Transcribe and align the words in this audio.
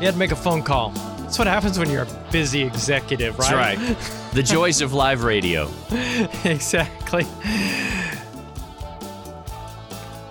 You 0.00 0.04
had 0.04 0.14
to 0.14 0.18
make 0.18 0.30
a 0.30 0.36
phone 0.36 0.62
call. 0.62 0.90
That's 0.90 1.38
what 1.38 1.48
happens 1.48 1.78
when 1.78 1.90
you're 1.90 2.04
a 2.04 2.28
busy 2.30 2.62
executive, 2.62 3.38
right? 3.38 3.78
That's 3.78 4.00
right. 4.00 4.32
the 4.32 4.42
joys 4.54 4.80
of 4.80 4.94
live 4.94 5.24
radio. 5.24 5.68
exactly. 6.44 7.26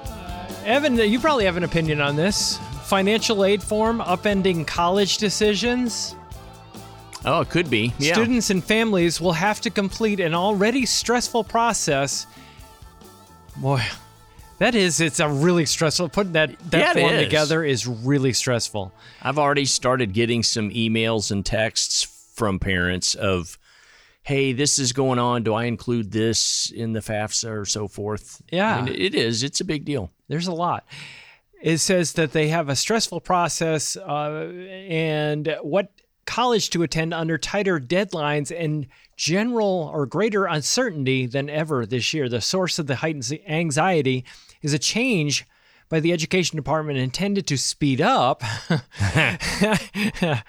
Uh, 0.10 0.54
Evan, 0.66 0.96
you 0.96 1.20
probably 1.20 1.46
have 1.46 1.58
an 1.58 1.64
opinion 1.64 2.00
on 2.02 2.16
this. 2.16 2.58
Financial 2.84 3.44
aid 3.44 3.62
form 3.62 4.00
upending 4.00 4.66
college 4.66 5.18
decisions. 5.18 6.16
Oh, 7.26 7.42
it 7.42 7.50
could 7.50 7.70
be. 7.70 7.94
Yeah. 8.00 8.14
Students 8.14 8.50
and 8.50 8.64
families 8.64 9.20
will 9.20 9.34
have 9.34 9.60
to 9.62 9.70
complete 9.70 10.22
an 10.22 10.34
already 10.34 10.86
stressful 10.86 11.44
process. 11.44 12.26
Boy, 13.58 13.84
that 14.60 14.76
is, 14.76 15.00
it's 15.02 15.20
a 15.20 15.30
really 15.30 15.66
stressful. 15.66 16.10
Putting 16.10 16.34
that, 16.34 16.58
that 16.72 16.80
Yeah, 16.80 16.94
form 17.02 17.14
is. 17.16 17.24
together 17.24 17.64
is 17.64 17.88
really 17.88 18.34
stressful. 18.34 18.92
I've 19.22 19.38
already 19.40 19.66
started 19.66 20.14
getting 20.14 20.44
some 20.44 20.70
emails 20.72 21.32
and 21.32 21.46
texts 21.46 22.04
from 22.36 22.60
parents 22.60 23.16
of, 23.16 23.58
hey, 24.24 24.54
this 24.54 24.78
is 24.80 24.94
going 24.94 25.20
on. 25.20 25.44
Do 25.44 25.54
I 25.54 25.66
include 25.66 26.12
this 26.12 26.72
in 26.72 26.94
the 26.94 27.00
FAFSA 27.00 27.50
or 27.50 27.66
so 27.66 27.88
forth? 27.88 28.42
Yeah. 28.52 28.78
I 28.78 28.82
mean, 28.84 28.96
it 28.96 29.16
is. 29.16 29.44
It's 29.44 29.62
a 29.62 29.66
big 29.66 29.86
deal. 29.86 30.12
There's 30.28 30.48
a 30.48 30.54
lot. 30.54 30.86
It 31.62 31.80
says 31.80 32.14
that 32.14 32.34
they 32.34 32.50
have 32.50 32.70
a 32.70 32.76
stressful 32.76 33.22
process 33.22 33.96
uh, 33.98 34.52
and 34.88 35.58
what 35.62 35.92
college 36.26 36.70
to 36.72 36.84
attend 36.84 37.14
under 37.14 37.38
tighter 37.38 37.80
deadlines 37.80 38.56
and 38.56 38.86
general 39.16 39.90
or 39.94 40.06
greater 40.06 40.46
uncertainty 40.46 41.26
than 41.26 41.50
ever 41.50 41.86
this 41.86 42.14
year. 42.14 42.30
The 42.30 42.42
source 42.42 42.78
of 42.78 42.86
the 42.86 42.98
heightened 42.98 43.40
anxiety 43.48 44.26
is 44.62 44.74
a 44.74 44.80
change 44.80 45.46
by 45.90 46.00
the 46.00 46.12
education 46.12 46.56
department 46.56 46.98
intended 46.98 47.48
to 47.48 47.58
speed 47.58 48.02
up 48.02 48.44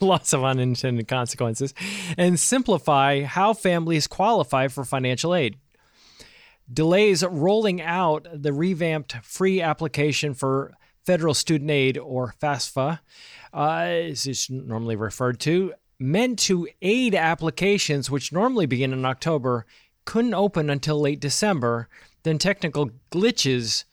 lots 0.00 0.32
of 0.32 0.44
unintended 0.44 1.08
consequences 1.08 1.74
and 2.16 2.38
simplify 2.38 3.22
how 3.22 3.52
families 3.52 4.06
qualify 4.06 4.68
for 4.68 4.84
financial 4.84 5.34
aid 5.34 5.56
delays 6.72 7.24
rolling 7.24 7.80
out 7.80 8.26
the 8.32 8.52
revamped 8.52 9.16
free 9.22 9.60
application 9.60 10.34
for 10.34 10.74
federal 11.04 11.34
student 11.34 11.70
aid 11.70 11.96
or 11.96 12.34
FAFSA, 12.40 13.00
uh, 13.54 13.58
as 13.58 14.26
it's 14.26 14.50
normally 14.50 14.96
referred 14.96 15.40
to, 15.40 15.72
meant 15.98 16.38
to 16.38 16.68
aid 16.82 17.14
applications 17.14 18.10
which 18.10 18.32
normally 18.32 18.66
begin 18.66 18.92
in 18.92 19.04
October, 19.04 19.64
couldn't 20.04 20.34
open 20.34 20.70
until 20.70 21.00
late 21.00 21.20
December. 21.20 21.88
Then 22.22 22.38
technical 22.38 22.90
glitches 23.10 23.84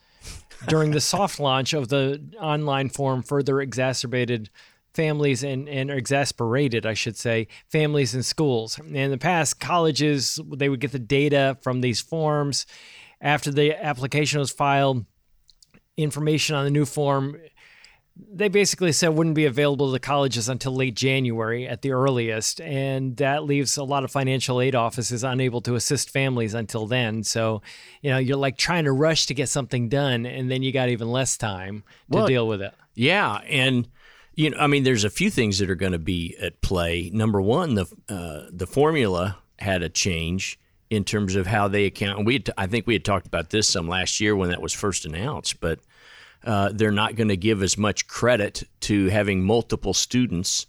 during 0.67 0.91
the 0.91 1.01
soft 1.01 1.39
launch 1.39 1.73
of 1.73 1.89
the 1.89 2.21
online 2.39 2.89
form 2.89 3.21
further 3.23 3.61
exacerbated 3.61 4.49
families 4.93 5.43
and, 5.43 5.67
and 5.67 5.91
exasperated, 5.91 6.85
I 6.85 6.93
should 6.93 7.17
say, 7.17 7.47
families 7.69 8.15
and 8.15 8.25
schools. 8.25 8.79
In 8.79 9.11
the 9.11 9.17
past, 9.17 9.59
colleges, 9.59 10.39
they 10.55 10.69
would 10.69 10.79
get 10.79 10.91
the 10.91 10.99
data 10.99 11.57
from 11.61 11.81
these 11.81 11.99
forms. 11.99 12.65
After 13.21 13.51
the 13.51 13.73
application 13.73 14.39
was 14.39 14.51
filed, 14.51 15.05
information 15.97 16.55
on 16.55 16.65
the 16.65 16.71
new 16.71 16.85
form, 16.85 17.37
they 18.17 18.47
basically 18.47 18.91
said 18.91 19.09
wouldn't 19.09 19.35
be 19.35 19.45
available 19.45 19.91
to 19.91 19.99
colleges 19.99 20.47
until 20.47 20.73
late 20.73 20.95
January 20.95 21.67
at 21.67 21.81
the 21.81 21.91
earliest. 21.91 22.61
And 22.61 23.17
that 23.17 23.43
leaves 23.43 23.75
a 23.77 23.83
lot 23.83 24.03
of 24.03 24.11
financial 24.11 24.61
aid 24.61 24.73
offices 24.73 25.23
unable 25.23 25.61
to 25.61 25.75
assist 25.75 26.09
families 26.09 26.53
until 26.53 26.87
then. 26.87 27.23
So, 27.23 27.61
you 28.01 28.11
know, 28.11 28.17
you're 28.17 28.37
like 28.37 28.57
trying 28.57 28.85
to 28.85 28.93
rush 28.93 29.25
to 29.25 29.33
get 29.33 29.49
something 29.49 29.89
done, 29.89 30.25
and 30.25 30.49
then 30.49 30.63
you 30.63 30.71
got 30.71 30.89
even 30.89 31.11
less 31.11 31.37
time 31.37 31.83
to 32.11 32.17
Well, 32.17 32.27
deal 32.27 32.47
with 32.47 32.61
it. 32.61 32.73
Yeah, 32.93 33.39
and 33.47 33.87
you 34.35 34.49
know, 34.49 34.57
I 34.57 34.67
mean, 34.67 34.83
there's 34.83 35.03
a 35.03 35.09
few 35.09 35.29
things 35.29 35.59
that 35.59 35.69
are 35.69 35.75
going 35.75 35.91
to 35.91 35.99
be 35.99 36.35
at 36.41 36.61
play. 36.61 37.09
Number 37.13 37.41
one, 37.41 37.75
the 37.75 37.85
uh, 38.07 38.49
the 38.51 38.67
formula 38.67 39.37
had 39.59 39.81
a 39.81 39.89
change 39.89 40.59
in 40.89 41.03
terms 41.03 41.35
of 41.35 41.47
how 41.47 41.67
they 41.67 41.85
account. 41.85 42.19
And 42.19 42.27
we, 42.27 42.33
had 42.33 42.51
I 42.57 42.67
think, 42.67 42.87
we 42.87 42.93
had 42.93 43.03
talked 43.03 43.27
about 43.27 43.49
this 43.49 43.67
some 43.67 43.87
last 43.87 44.19
year 44.19 44.35
when 44.35 44.49
that 44.49 44.61
was 44.61 44.73
first 44.73 45.05
announced, 45.05 45.59
but 45.59 45.79
uh, 46.45 46.69
they're 46.73 46.91
not 46.91 47.15
going 47.15 47.29
to 47.29 47.37
give 47.37 47.61
as 47.63 47.77
much 47.77 48.07
credit 48.07 48.63
to 48.81 49.07
having 49.07 49.43
multiple 49.43 49.93
students 49.93 50.67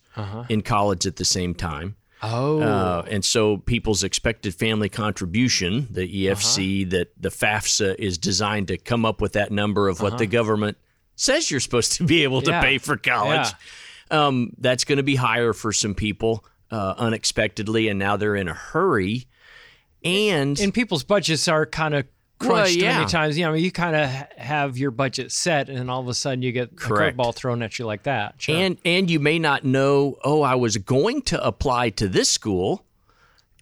in 0.48 0.62
college 0.62 1.06
at 1.06 1.16
the 1.16 1.25
same 1.26 1.54
time. 1.54 1.94
Oh, 2.22 2.60
Uh, 2.62 3.04
and 3.10 3.22
so 3.22 3.59
people's 3.59 4.03
expected 4.03 4.54
family 4.54 4.88
contribution, 4.88 5.87
the 5.91 6.09
EFC, 6.26 6.88
that 6.91 7.12
the 7.20 7.28
FAFSA 7.28 7.97
is 7.98 8.16
designed 8.16 8.69
to 8.69 8.78
come 8.78 9.04
up 9.04 9.20
with 9.20 9.34
that 9.34 9.53
number 9.53 9.88
of 9.88 10.00
what 10.00 10.16
the 10.16 10.26
government 10.26 10.78
says 11.14 11.50
you're 11.50 11.60
supposed 11.60 11.93
to 11.93 12.04
be 12.04 12.22
able 12.22 12.41
to 12.43 12.50
Yeah. 12.50 12.62
pay 12.62 12.78
for 12.78 12.97
college. 12.97 13.48
Um, 14.10 14.53
that's 14.58 14.84
going 14.84 14.97
to 14.97 15.03
be 15.03 15.16
higher 15.16 15.53
for 15.53 15.72
some 15.72 15.94
people 15.94 16.44
uh, 16.70 16.94
unexpectedly, 16.97 17.88
and 17.88 17.98
now 17.98 18.16
they're 18.16 18.37
in 18.37 18.48
a 18.48 18.54
hurry. 18.54 19.26
And, 20.04 20.58
and 20.58 20.72
people's 20.72 21.04
budgets 21.04 21.48
are 21.48 21.66
kind 21.66 21.94
of 21.94 22.06
Well, 22.41 22.51
crunched 22.51 22.77
yeah. 22.77 22.99
many 22.99 23.11
times. 23.11 23.39
You 23.39 23.47
know, 23.47 23.55
you 23.55 23.73
kind 23.73 23.97
of 23.97 24.11
have 24.37 24.77
your 24.77 24.91
budget 24.91 25.33
set, 25.33 25.69
and 25.69 25.79
then 25.79 25.89
all 25.89 26.01
of 26.01 26.09
a 26.09 26.15
sudden 26.15 26.43
you 26.43 26.53
get 26.53 26.77
Correct. 26.77 27.19
a 27.19 27.23
curveball 27.23 27.35
thrown 27.35 27.63
at 27.63 27.79
you 27.79 27.87
like 27.87 28.03
that. 28.03 28.35
Sure. 28.39 28.55
and 28.55 28.77
and 28.85 29.11
you 29.11 29.21
may 29.21 29.39
not 29.39 29.65
know. 29.65 30.19
Oh, 30.23 30.43
I 30.43 30.55
was 30.55 30.77
going 30.77 31.23
to 31.23 31.43
apply 31.43 31.91
to 31.91 32.09
this 32.09 32.31
school, 32.31 32.85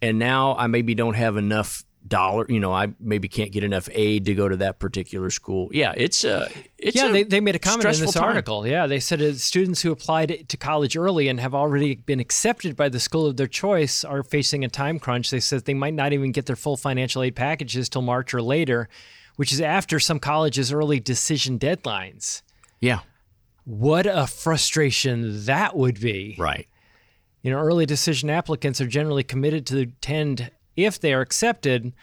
and 0.01 0.19
now 0.19 0.55
I 0.57 0.67
maybe 0.67 0.93
don't 0.93 1.13
have 1.13 1.37
enough 1.37 1.84
dollar. 2.07 2.45
You 2.49 2.59
know, 2.59 2.71
I 2.71 2.93
maybe 2.99 3.27
can't 3.27 3.51
get 3.51 3.63
enough 3.63 3.89
aid 3.91 4.25
to 4.25 4.35
go 4.35 4.47
to 4.47 4.57
that 4.57 4.79
particular 4.79 5.29
school. 5.29 5.69
Yeah, 5.71 5.93
it's 5.95 6.23
a 6.23 6.49
it's 6.77 6.95
yeah, 6.95 7.07
a 7.07 7.11
they, 7.11 7.23
they 7.23 7.39
made 7.39 7.55
a 7.55 7.59
comment 7.59 7.85
in 7.85 7.99
this 8.01 8.13
time. 8.13 8.23
article. 8.23 8.67
Yeah, 8.67 8.87
they 8.87 8.99
said 8.99 9.21
uh, 9.21 9.33
students 9.33 9.81
who 9.81 9.91
applied 9.91 10.47
to 10.49 10.57
college 10.57 10.95
early 10.97 11.27
and 11.27 11.39
have 11.39 11.55
already 11.55 11.95
been 11.95 12.19
accepted 12.19 12.75
by 12.75 12.89
the 12.89 12.99
school 12.99 13.25
of 13.25 13.37
their 13.37 13.47
choice 13.47 14.03
are 14.03 14.23
facing 14.23 14.63
a 14.63 14.69
time 14.69 14.99
crunch. 14.99 15.31
They 15.31 15.39
said 15.39 15.65
they 15.65 15.73
might 15.73 15.93
not 15.93 16.13
even 16.13 16.31
get 16.31 16.45
their 16.45 16.55
full 16.55 16.77
financial 16.77 17.23
aid 17.23 17.35
packages 17.35 17.89
till 17.89 18.01
March 18.01 18.33
or 18.33 18.41
later, 18.41 18.87
which 19.35 19.51
is 19.51 19.59
after 19.61 19.99
some 19.99 20.19
colleges' 20.19 20.71
early 20.71 20.99
decision 20.99 21.57
deadlines. 21.59 22.41
Yeah, 22.81 22.99
What 23.63 24.05
a 24.05 24.27
frustration 24.27 25.45
that 25.45 25.75
would 25.75 25.99
be. 25.99 26.35
right. 26.37 26.67
You 27.41 27.51
know, 27.51 27.59
early 27.59 27.85
decision 27.85 28.29
applicants 28.31 28.81
are 28.81 28.87
generally 28.87 29.23
committed 29.23 29.67
to 29.67 29.79
attend 29.81 30.49
if 30.75 30.99
they 30.99 31.13
are 31.13 31.21
accepted, 31.21 31.93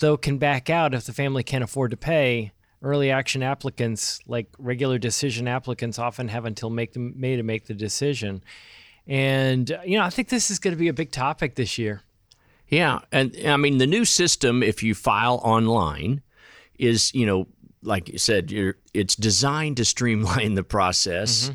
though 0.00 0.16
can 0.16 0.38
back 0.38 0.70
out 0.70 0.94
if 0.94 1.04
the 1.04 1.12
family 1.12 1.42
can't 1.42 1.64
afford 1.64 1.90
to 1.92 1.96
pay. 1.96 2.52
Early 2.82 3.10
action 3.10 3.42
applicants, 3.42 4.20
like 4.26 4.48
regular 4.58 4.98
decision 4.98 5.46
applicants, 5.46 5.98
often 5.98 6.28
have 6.28 6.46
until 6.46 6.70
make 6.70 6.94
them 6.94 7.12
May 7.16 7.36
to 7.36 7.42
make 7.42 7.66
the 7.66 7.74
decision. 7.74 8.42
And 9.06 9.70
uh, 9.70 9.80
you 9.84 9.98
know, 9.98 10.04
I 10.04 10.10
think 10.10 10.28
this 10.28 10.50
is 10.50 10.58
going 10.58 10.72
to 10.72 10.78
be 10.78 10.88
a 10.88 10.94
big 10.94 11.10
topic 11.10 11.56
this 11.56 11.76
year. 11.76 12.02
Yeah, 12.68 13.00
and 13.12 13.36
I 13.46 13.56
mean 13.56 13.78
the 13.78 13.86
new 13.86 14.04
system, 14.04 14.62
if 14.62 14.82
you 14.82 14.94
file 14.94 15.40
online, 15.42 16.22
is 16.78 17.12
you 17.14 17.26
know 17.26 17.48
like 17.82 18.08
you 18.08 18.18
said, 18.18 18.50
you're, 18.50 18.76
it's 18.92 19.16
designed 19.16 19.76
to 19.78 19.84
streamline 19.84 20.54
the 20.54 20.62
process, 20.62 21.50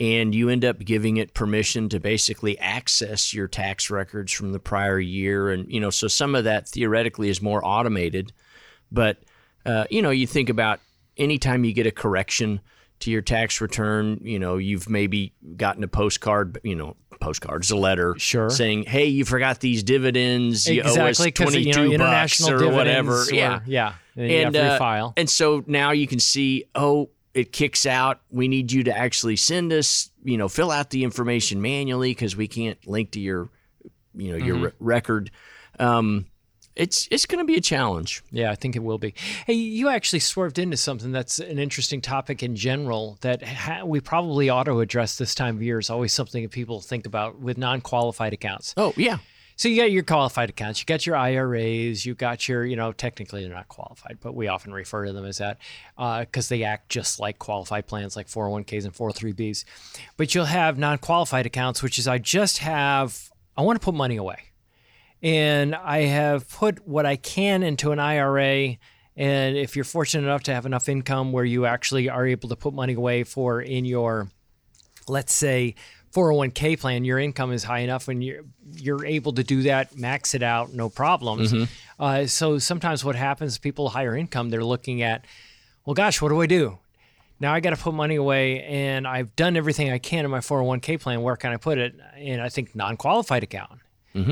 and 0.00 0.34
you 0.34 0.48
end 0.48 0.64
up 0.64 0.78
giving 0.78 1.18
it 1.18 1.34
permission 1.34 1.88
to 1.90 2.00
basically 2.00 2.58
access 2.58 3.34
your 3.34 3.46
tax 3.46 3.90
records 3.90 4.32
from 4.32 4.52
the 4.52 4.58
prior 4.58 4.98
year, 4.98 5.50
and 5.50 5.70
you 5.70 5.78
know 5.78 5.90
so 5.90 6.08
some 6.08 6.34
of 6.34 6.44
that 6.44 6.66
theoretically 6.68 7.28
is 7.28 7.40
more 7.42 7.60
automated, 7.64 8.32
but 8.90 9.18
uh, 9.66 9.84
you 9.90 10.00
know 10.02 10.10
you 10.10 10.26
think 10.26 10.48
about 10.48 10.80
anytime 11.16 11.64
you 11.64 11.72
get 11.72 11.86
a 11.86 11.90
correction 11.92 12.60
to 13.00 13.10
your 13.10 13.22
tax 13.22 13.60
return, 13.60 14.18
you 14.22 14.38
know 14.38 14.56
you've 14.56 14.88
maybe 14.88 15.32
gotten 15.56 15.84
a 15.84 15.88
postcard, 15.88 16.58
you 16.64 16.74
know 16.74 16.96
postcards, 17.20 17.70
a 17.70 17.76
letter, 17.76 18.14
Sure. 18.16 18.48
saying, 18.48 18.84
"Hey, 18.84 19.06
you 19.06 19.26
forgot 19.26 19.60
these 19.60 19.82
dividends. 19.82 20.66
You 20.66 20.82
owe 20.82 20.86
us 20.86 21.20
exactly, 21.20 21.32
twenty 21.32 21.58
you 21.60 21.74
know, 21.74 21.84
international 21.84 22.50
bucks 22.52 22.62
or 22.62 22.72
whatever." 22.72 23.22
or- 23.22 23.34
yeah, 23.34 23.60
yeah. 23.66 23.94
And, 24.16 24.30
and 24.30 24.56
uh, 24.56 24.78
refile. 24.78 25.12
and 25.16 25.28
so 25.30 25.62
now 25.66 25.92
you 25.92 26.06
can 26.06 26.18
see, 26.18 26.64
oh, 26.74 27.10
it 27.34 27.52
kicks 27.52 27.86
out. 27.86 28.20
We 28.30 28.48
need 28.48 28.72
you 28.72 28.84
to 28.84 28.96
actually 28.96 29.36
send 29.36 29.72
us, 29.72 30.10
you 30.24 30.36
know, 30.36 30.48
fill 30.48 30.70
out 30.70 30.90
the 30.90 31.04
information 31.04 31.62
manually 31.62 32.10
because 32.10 32.36
we 32.36 32.48
can't 32.48 32.84
link 32.86 33.12
to 33.12 33.20
your, 33.20 33.48
you 34.14 34.32
know, 34.32 34.44
your 34.44 34.56
Mm-hmm. 34.56 34.64
re- 34.64 34.72
record. 34.80 35.30
Um, 35.78 36.26
it's 36.76 37.08
it's 37.10 37.26
going 37.26 37.40
to 37.40 37.44
be 37.44 37.56
a 37.56 37.60
challenge. 37.60 38.22
Yeah, 38.30 38.50
I 38.50 38.54
think 38.54 38.74
it 38.76 38.78
will 38.82 38.96
be. 38.98 39.14
Hey, 39.46 39.54
you 39.54 39.88
actually 39.88 40.20
swerved 40.20 40.58
into 40.58 40.76
something 40.76 41.10
that's 41.12 41.38
an 41.40 41.58
interesting 41.58 42.00
topic 42.00 42.42
in 42.42 42.54
general 42.56 43.18
that 43.22 43.42
ha- 43.42 43.84
we 43.84 44.00
probably 44.00 44.48
ought 44.48 44.64
to 44.64 44.80
address 44.80 45.18
this 45.18 45.34
time 45.34 45.56
of 45.56 45.62
year. 45.62 45.78
Is 45.78 45.90
always 45.90 46.12
something 46.12 46.42
that 46.42 46.52
people 46.52 46.80
think 46.80 47.06
about 47.06 47.38
with 47.40 47.58
non-qualified 47.58 48.32
accounts. 48.32 48.72
Oh 48.76 48.94
yeah, 48.96 49.18
So 49.60 49.68
you 49.68 49.76
got 49.76 49.92
your 49.92 50.04
qualified 50.04 50.48
accounts, 50.48 50.80
you 50.80 50.86
got 50.86 51.04
your 51.04 51.16
IRAs, 51.16 52.06
you 52.06 52.14
got 52.14 52.48
your, 52.48 52.64
you 52.64 52.76
know, 52.76 52.92
technically 52.92 53.42
they're 53.42 53.52
not 53.52 53.68
qualified, 53.68 54.16
but 54.22 54.34
we 54.34 54.48
often 54.48 54.72
refer 54.72 55.04
to 55.04 55.12
them 55.12 55.26
as 55.26 55.36
that 55.36 55.58
uh, 55.98 56.20
because 56.20 56.48
they 56.48 56.64
act 56.64 56.88
just 56.88 57.20
like 57.20 57.38
qualified 57.38 57.86
plans 57.86 58.16
like 58.16 58.26
401ks 58.26 58.86
and 58.86 58.94
403bs. 58.94 59.66
But 60.16 60.34
you'll 60.34 60.46
have 60.46 60.78
non-qualified 60.78 61.44
accounts, 61.44 61.82
which 61.82 61.98
is 61.98 62.08
I 62.08 62.16
just 62.16 62.56
have, 62.56 63.28
I 63.54 63.60
want 63.60 63.78
to 63.78 63.84
put 63.84 63.94
money 63.94 64.16
away. 64.16 64.38
And 65.22 65.74
I 65.74 66.04
have 66.04 66.48
put 66.48 66.88
what 66.88 67.04
I 67.04 67.16
can 67.16 67.62
into 67.62 67.92
an 67.92 67.98
IRA. 67.98 68.78
And 69.14 69.58
if 69.58 69.76
you're 69.76 69.84
fortunate 69.84 70.26
enough 70.26 70.44
to 70.44 70.54
have 70.54 70.64
enough 70.64 70.88
income 70.88 71.32
where 71.32 71.44
you 71.44 71.66
actually 71.66 72.08
are 72.08 72.26
able 72.26 72.48
to 72.48 72.56
put 72.56 72.72
money 72.72 72.94
away 72.94 73.24
for 73.24 73.60
in 73.60 73.84
your 73.84 74.30
let's 75.10 75.32
say 75.32 75.74
401k 76.14 76.78
plan, 76.80 77.04
your 77.04 77.18
income 77.18 77.52
is 77.52 77.64
high 77.64 77.80
enough 77.80 78.08
and 78.08 78.22
you're 78.22 78.42
you're 78.72 79.04
able 79.04 79.32
to 79.34 79.44
do 79.44 79.62
that, 79.62 79.96
max 79.96 80.34
it 80.34 80.42
out, 80.42 80.72
no 80.72 80.88
problems. 80.88 81.52
Uh, 81.98 82.26
so 82.26 82.58
sometimes 82.58 83.04
what 83.04 83.16
happens, 83.16 83.58
people 83.58 83.90
higher 83.90 84.16
income, 84.16 84.50
they're 84.50 84.64
looking 84.64 85.02
at, 85.02 85.24
well, 85.84 85.94
gosh, 85.94 86.20
what 86.22 86.30
do 86.30 86.40
I 86.40 86.46
do? 86.46 86.78
Now 87.40 87.54
I 87.54 87.60
got 87.60 87.70
to 87.70 87.76
put 87.76 87.94
money 87.94 88.16
away, 88.16 88.62
and 88.64 89.06
I've 89.08 89.34
done 89.34 89.56
everything 89.56 89.90
I 89.90 89.98
can 89.98 90.24
in 90.24 90.30
my 90.30 90.40
401k 90.40 91.00
plan. 91.00 91.22
Where 91.22 91.36
can 91.36 91.52
I 91.52 91.56
put 91.56 91.78
it? 91.78 91.94
And 92.16 92.40
I 92.42 92.48
think 92.48 92.74
non-qualified 92.74 93.42
account. 93.42 93.80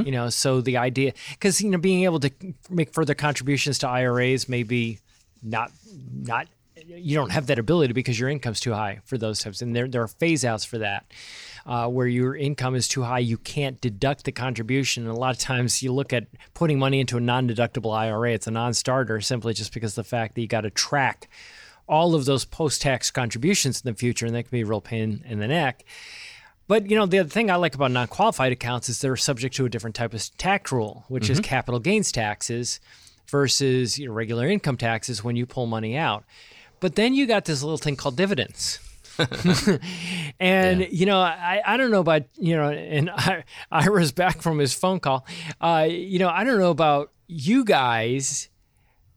You 0.05 0.13
know, 0.13 0.29
so 0.29 0.61
the 0.61 0.77
idea, 0.77 1.13
because 1.31 1.61
you 1.63 1.71
know, 1.71 1.79
being 1.79 2.05
able 2.05 2.19
to 2.21 2.31
make 2.69 2.93
further 2.93 3.15
contributions 3.15 3.79
to 3.79 3.89
IRAs 3.89 4.49
may 4.49 4.63
be 4.65 4.99
not 5.43 5.71
not 6.13 6.49
you 6.85 7.15
don't 7.15 7.31
have 7.31 7.47
that 7.47 7.59
ability 7.59 7.93
because 7.93 8.19
your 8.19 8.29
income's 8.29 8.61
too 8.61 8.73
high 8.73 9.01
for 9.05 9.19
those 9.19 9.41
types 9.41 9.63
and 9.63 9.77
there, 9.77 9.87
there 9.87 10.03
are 10.03 10.09
phase 10.09 10.45
outs 10.45 10.65
for 10.65 10.79
that 10.79 11.05
uh, 11.69 11.87
where 11.87 12.07
your 12.07 12.35
income 12.35 12.75
is 12.75 12.89
too 12.89 13.03
high 13.03 13.19
you 13.19 13.39
can't 13.39 13.81
deduct 13.81 14.25
the 14.25 14.33
contribution 14.33 15.05
and 15.05 15.13
a 15.13 15.19
lot 15.19 15.35
of 15.35 15.39
times 15.39 15.83
you 15.83 15.93
look 15.93 16.13
at 16.13 16.27
putting 16.55 16.79
money 16.79 16.99
into 16.99 17.17
a 17.17 17.21
non-deductible 17.21 17.97
ira 17.97 18.33
it's 18.33 18.47
a 18.47 18.51
non-starter 18.51 19.21
simply 19.21 19.55
just 19.55 19.73
because 19.73 19.93
of 19.93 20.05
the 20.05 20.09
fact 20.09 20.35
that 20.35 20.41
you 20.41 20.49
got 20.49 20.63
to 20.63 20.71
track 20.71 21.29
all 21.87 22.15
of 22.15 22.25
those 22.25 22.45
post-tax 22.45 23.11
contributions 23.11 23.81
in 23.85 23.91
the 23.91 23.97
future 23.97 24.27
and 24.27 24.35
that 24.35 24.43
can 24.43 24.51
be 24.51 24.63
a 24.63 24.67
real 24.67 24.81
pain 24.81 25.23
in 25.29 25.39
the 25.39 25.47
neck 25.47 25.85
but 26.69 26.91
you 26.91 26.97
know 26.97 27.07
the 27.07 27.19
other 27.21 27.29
thing 27.29 27.51
I 27.51 27.57
like 27.57 27.75
about 27.75 27.91
non-qualified 27.91 28.53
accounts 28.53 28.89
is 28.89 29.01
they're 29.01 29.17
subject 29.17 29.57
to 29.57 29.65
a 29.65 29.71
different 29.71 29.97
type 29.97 30.13
of 30.13 30.37
tax 30.37 30.71
rule, 30.71 31.05
which 31.09 31.31
is 31.31 31.41
capital 31.41 31.81
gains 31.81 32.13
taxes 32.13 32.79
versus 33.27 33.99
you 33.99 34.07
know, 34.07 34.13
regular 34.13 34.47
income 34.47 34.77
taxes 34.77 35.25
when 35.25 35.35
you 35.35 35.47
pull 35.47 35.67
money 35.67 35.97
out. 35.97 36.25
But 36.79 36.95
then 36.95 37.15
you 37.15 37.27
got 37.27 37.47
this 37.47 37.63
little 37.63 37.79
thing 37.79 37.97
called 37.97 38.17
dividends. 38.17 38.79
and 40.41 40.87
you 40.91 41.07
know, 41.07 41.19
I, 41.19 41.61
I 41.65 41.77
don't 41.77 41.91
know 41.91 42.01
about 42.01 42.23
you 42.37 42.57
know, 42.57 42.71
and 42.71 43.11
I, 43.15 43.45
Ira's 43.71 44.13
back 44.13 44.43
from 44.43 44.59
his 44.59 44.75
phone 44.75 45.01
call. 45.01 45.27
Uh, 45.61 45.87
you 45.89 46.19
know, 46.19 46.29
I 46.29 46.45
don't 46.45 46.59
know 46.59 46.71
about 46.71 47.11
you 47.27 47.65
guys, 47.65 48.49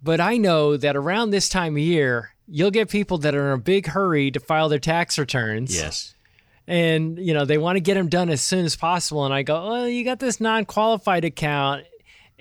but 0.02 0.20
I 0.20 0.38
know 0.38 0.78
that 0.78 0.96
around 0.96 1.30
this 1.30 1.50
time 1.50 1.76
of 1.76 1.82
year, 1.82 2.34
you'll 2.48 2.72
get 2.72 2.90
people 2.90 3.18
that 3.20 3.36
are 3.36 3.54
in 3.54 3.60
a 3.60 3.62
big 3.62 3.88
hurry 3.88 4.32
to 4.32 4.40
file 4.40 4.70
their 4.70 4.80
tax 4.80 5.18
returns. 5.20 5.76
Yes, 5.76 6.16
and 6.68 7.18
you 7.20 7.34
know 7.34 7.46
they 7.46 7.58
want 7.58 7.76
to 7.76 7.82
get 7.82 7.96
them 7.96 8.08
done 8.08 8.30
as 8.30 8.42
soon 8.42 8.66
as 8.66 8.76
possible. 8.76 9.26
And 9.26 9.34
i 9.34 9.44
go 9.44 9.68
well 9.68 9.88
you 9.88 10.04
got 10.04 10.20
this 10.20 10.40
non-qualified 10.40 11.26
account 11.26 11.86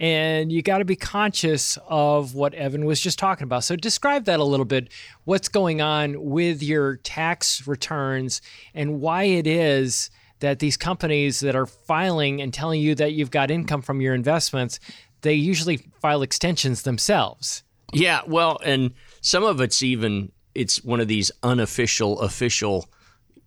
and 0.00 0.50
you 0.50 0.62
got 0.62 0.78
to 0.78 0.84
be 0.84 0.96
conscious 0.96 1.78
of 1.86 2.34
what 2.34 2.54
evan 2.54 2.84
was 2.84 3.00
just 3.00 3.18
talking 3.18 3.44
about 3.44 3.62
so 3.62 3.76
describe 3.76 4.24
that 4.24 4.40
a 4.40 4.44
little 4.44 4.66
bit 4.66 4.88
what's 5.24 5.48
going 5.48 5.80
on 5.80 6.20
with 6.30 6.62
your 6.62 6.96
tax 6.96 7.66
returns 7.68 8.42
and 8.74 9.00
why 9.00 9.24
it 9.24 9.46
is 9.46 10.10
that 10.40 10.58
these 10.58 10.76
companies 10.76 11.40
that 11.40 11.54
are 11.54 11.66
filing 11.66 12.40
and 12.40 12.52
telling 12.52 12.80
you 12.80 12.94
that 12.94 13.12
you've 13.12 13.30
got 13.30 13.50
income 13.50 13.82
from 13.82 14.00
your 14.00 14.14
investments 14.14 14.80
they 15.20 15.34
usually 15.34 15.76
file 16.00 16.22
extensions 16.22 16.82
themselves 16.82 17.62
yeah. 17.92 18.20
Well, 18.26 18.58
and 18.64 18.92
some 19.20 19.44
of 19.44 19.60
it's 19.60 19.82
even 19.82 20.32
it's 20.54 20.82
one 20.82 21.00
of 21.00 21.08
these 21.08 21.30
unofficial 21.42 22.20
official 22.20 22.88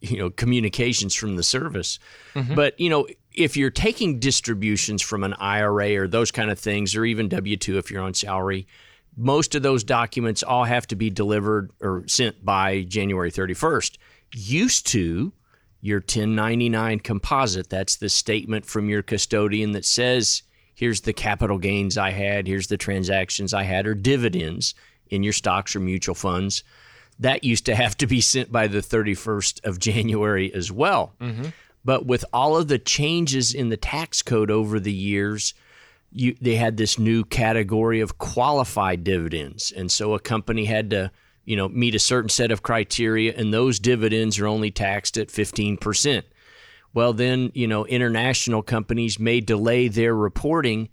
you 0.01 0.17
know 0.17 0.29
communications 0.29 1.15
from 1.15 1.35
the 1.35 1.43
service. 1.43 1.99
Mm-hmm. 2.33 2.55
But 2.55 2.79
you 2.79 2.89
know 2.89 3.07
if 3.33 3.57
you're 3.57 3.69
taking 3.69 4.19
distributions 4.19 5.01
from 5.01 5.23
an 5.23 5.33
IRA 5.33 5.95
or 5.95 6.07
those 6.07 6.31
kind 6.31 6.51
of 6.51 6.59
things, 6.59 6.95
or 6.95 7.05
even 7.05 7.29
W 7.29 7.57
two 7.57 7.77
if 7.77 7.89
you're 7.89 8.03
on 8.03 8.13
salary, 8.13 8.67
most 9.15 9.55
of 9.55 9.63
those 9.63 9.83
documents 9.83 10.43
all 10.43 10.63
have 10.63 10.87
to 10.87 10.95
be 10.95 11.09
delivered 11.09 11.71
or 11.81 12.03
sent 12.07 12.43
by 12.43 12.81
January 12.83 13.31
31st. 13.31 13.97
Used 14.33 14.87
to 14.87 15.33
your 15.81 15.99
1099 15.99 16.99
composite, 16.99 17.69
that's 17.69 17.97
the 17.97 18.09
statement 18.09 18.65
from 18.65 18.89
your 18.89 19.03
custodian 19.03 19.73
that 19.73 19.85
says, 19.85 20.43
here's 20.73 21.01
the 21.01 21.13
capital 21.13 21.57
gains 21.57 21.97
I 21.97 22.11
had, 22.11 22.47
here's 22.47 22.67
the 22.67 22.77
transactions 22.77 23.53
I 23.53 23.63
had, 23.63 23.85
or 23.85 23.93
dividends 23.93 24.73
in 25.09 25.23
your 25.23 25.33
stocks 25.33 25.75
or 25.75 25.79
mutual 25.79 26.15
funds. 26.15 26.63
That 27.19 27.43
used 27.43 27.65
to 27.67 27.75
have 27.75 27.95
to 27.97 28.07
be 28.07 28.21
sent 28.21 28.51
by 28.51 28.67
the 28.67 28.79
31st 28.79 29.63
of 29.65 29.77
January 29.77 30.51
as 30.53 30.71
well. 30.71 31.13
Mm-hmm. 31.21 31.49
But 31.85 32.05
with 32.05 32.23
all 32.31 32.55
of 32.55 32.67
the 32.67 32.79
changes 32.79 33.53
in 33.53 33.69
the 33.69 33.77
tax 33.77 34.21
code 34.21 34.49
over 34.49 34.79
the 34.79 34.93
years, 34.93 35.53
you, 36.11 36.35
they 36.39 36.55
had 36.55 36.77
this 36.77 36.97
new 36.97 37.25
category 37.25 37.99
of 37.99 38.17
qualified 38.17 39.03
dividends, 39.03 39.71
and 39.75 39.91
so 39.91 40.13
a 40.13 40.19
company 40.19 40.65
had 40.65 40.89
to, 40.91 41.11
you 41.43 41.55
know, 41.55 41.67
meet 41.67 41.95
a 41.95 41.99
certain 41.99 42.29
set 42.29 42.51
of 42.51 42.63
criteria, 42.63 43.33
and 43.35 43.53
those 43.53 43.79
dividends 43.79 44.39
are 44.39 44.47
only 44.47 44.71
taxed 44.71 45.17
at 45.17 45.31
fifteen 45.31 45.75
percent. 45.75 46.25
Well, 46.93 47.11
then, 47.11 47.51
you 47.55 47.67
know, 47.67 47.85
international 47.87 48.61
companies 48.61 49.19
may 49.19 49.41
delay 49.41 49.87
their 49.87 50.15
reporting, 50.15 50.89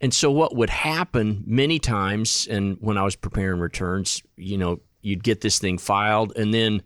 and 0.00 0.14
so 0.14 0.30
what 0.30 0.54
would 0.54 0.70
happen 0.70 1.42
many 1.46 1.80
times, 1.80 2.46
and 2.48 2.78
when 2.80 2.96
I 2.96 3.02
was 3.02 3.16
preparing 3.16 3.60
returns, 3.60 4.22
you 4.36 4.56
know, 4.56 4.80
you'd 5.02 5.24
get 5.24 5.40
this 5.40 5.58
thing 5.58 5.76
filed, 5.76 6.32
and 6.36 6.54
then 6.54 6.82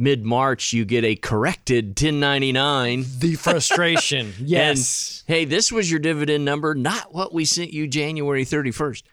mid 0.00 0.24
March 0.24 0.72
you 0.72 0.84
get 0.84 1.04
a 1.04 1.14
corrected 1.14 1.88
1099 1.88 3.04
the 3.18 3.34
frustration 3.36 4.32
yes 4.40 5.22
and 5.28 5.36
hey, 5.36 5.44
this 5.44 5.70
was 5.70 5.88
your 5.90 6.00
dividend 6.00 6.44
number, 6.44 6.74
not 6.74 7.14
what 7.14 7.32
we 7.32 7.44
sent 7.44 7.72
you 7.72 7.86
January 7.86 8.44
31st. 8.44 9.04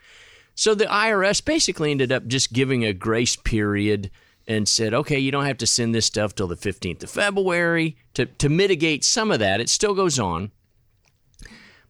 So 0.56 0.74
the 0.74 0.86
IRS 0.86 1.46
basically 1.46 1.92
ended 1.92 2.12
up 2.12 2.26
just 2.26 2.52
giving 2.52 2.84
a 2.84 2.92
grace 2.94 3.36
period 3.36 4.10
and 4.48 4.68
said, 4.68 4.94
okay, 4.96 5.20
you 5.20 5.30
don't 5.30 5.46
have 5.46 5.58
to 5.58 5.68
send 5.68 5.94
this 5.94 6.08
stuff 6.08 6.34
till 6.34 6.48
the 6.48 6.56
15th 6.56 7.04
of 7.04 7.12
February 7.12 7.98
to, 8.16 8.26
to 8.26 8.50
mitigate 8.50 9.04
some 9.04 9.30
of 9.30 9.38
that. 9.40 9.60
It 9.62 9.70
still 9.70 9.94
goes 9.94 10.18
on. 10.18 10.50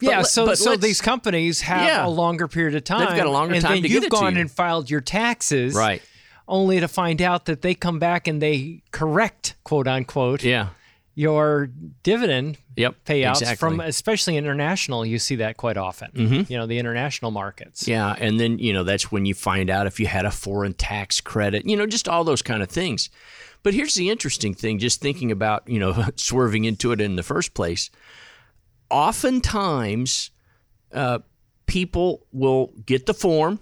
Yeah, 0.02 0.20
le- 0.20 0.26
so 0.26 0.46
but 0.46 0.58
so 0.58 0.76
these 0.76 1.00
companies 1.02 1.62
have 1.62 1.88
Yeah. 1.88 2.06
a 2.06 2.10
longer 2.10 2.48
period 2.48 2.76
of 2.76 2.84
time. 2.84 3.08
They've 3.08 3.16
got 3.18 3.28
a 3.28 3.32
longer 3.32 3.56
and 3.56 3.64
time 3.64 3.82
get 3.82 3.92
you've 3.92 4.04
it 4.04 4.08
to 4.08 4.10
gone 4.10 4.36
and 4.38 4.52
filed 4.52 4.90
your 4.90 5.02
taxes, 5.02 5.74
Right. 5.74 6.02
Only 6.48 6.80
to 6.80 6.88
find 6.88 7.22
out 7.22 7.46
that 7.46 7.62
they 7.62 7.74
come 7.76 8.00
back 8.00 8.28
and 8.28 8.42
they 8.42 8.82
correct, 8.92 9.56
quote 9.64 9.88
unquote, 9.88 10.44
Yeah. 10.44 10.70
your 11.14 11.70
dividend 12.04 12.58
Yep. 12.78 12.96
payouts 13.06 13.42
exactly. 13.42 13.56
from, 13.58 13.80
especially 13.82 14.38
international. 14.38 15.06
You 15.06 15.20
see 15.20 15.36
that 15.38 15.58
quite 15.58 15.76
often. 15.78 16.46
You 16.48 16.58
know, 16.58 16.66
the 16.68 16.78
international 16.80 17.32
markets. 17.32 17.88
Yeah, 17.88 18.16
and 18.18 18.40
then 18.40 18.60
you 18.60 18.72
know 18.72 18.84
that's 18.84 19.12
when 19.12 19.26
you 19.26 19.34
find 19.34 19.70
out 19.70 19.88
if 19.88 20.00
you 20.00 20.08
had 20.08 20.26
a 20.26 20.32
foreign 20.32 20.74
tax 20.74 21.20
credit, 21.20 21.66
you 21.66 21.76
know, 21.76 21.86
just 21.88 22.08
all 22.08 22.24
those 22.24 22.42
kind 22.42 22.62
of 22.64 22.70
things. 22.70 23.10
But 23.64 23.74
here's 23.74 23.96
the 23.96 24.10
interesting 24.10 24.54
thing: 24.54 24.80
just 24.80 25.02
thinking 25.02 25.32
about 25.32 25.68
you 25.68 25.80
know 25.80 26.06
swerving 26.16 26.64
into 26.66 26.92
it 26.94 27.02
in 27.02 27.16
the 27.18 27.24
first 27.24 27.54
place. 27.56 27.90
Oftentimes, 28.90 30.32
uh, 30.94 31.20
people 31.66 32.26
will 32.32 32.74
get 32.86 33.06
the 33.06 33.14
form, 33.14 33.60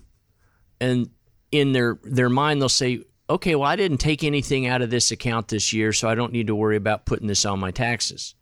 and 0.79 1.09
in 1.55 1.71
their 1.73 1.99
their 2.03 2.29
mind 2.29 2.61
they'll 2.61 2.69
say, 2.69 3.01
"Okay, 3.29 3.55
well, 3.55 3.69
I 3.69 3.75
didn't 3.75 3.97
take 3.97 4.23
anything 4.23 4.67
out 4.67 4.81
of 4.81 4.89
this 4.89 5.11
account 5.11 5.47
this 5.47 5.73
year, 5.73 5.93
so 5.93 6.07
I 6.07 6.15
don't 6.15 6.33
need 6.33 6.47
to 6.47 6.55
worry 6.55 6.77
about 6.77 7.05
putting 7.05 7.27
this 7.27 7.45
on 7.45 7.59
my 7.59 7.71
taxes." 7.71 8.35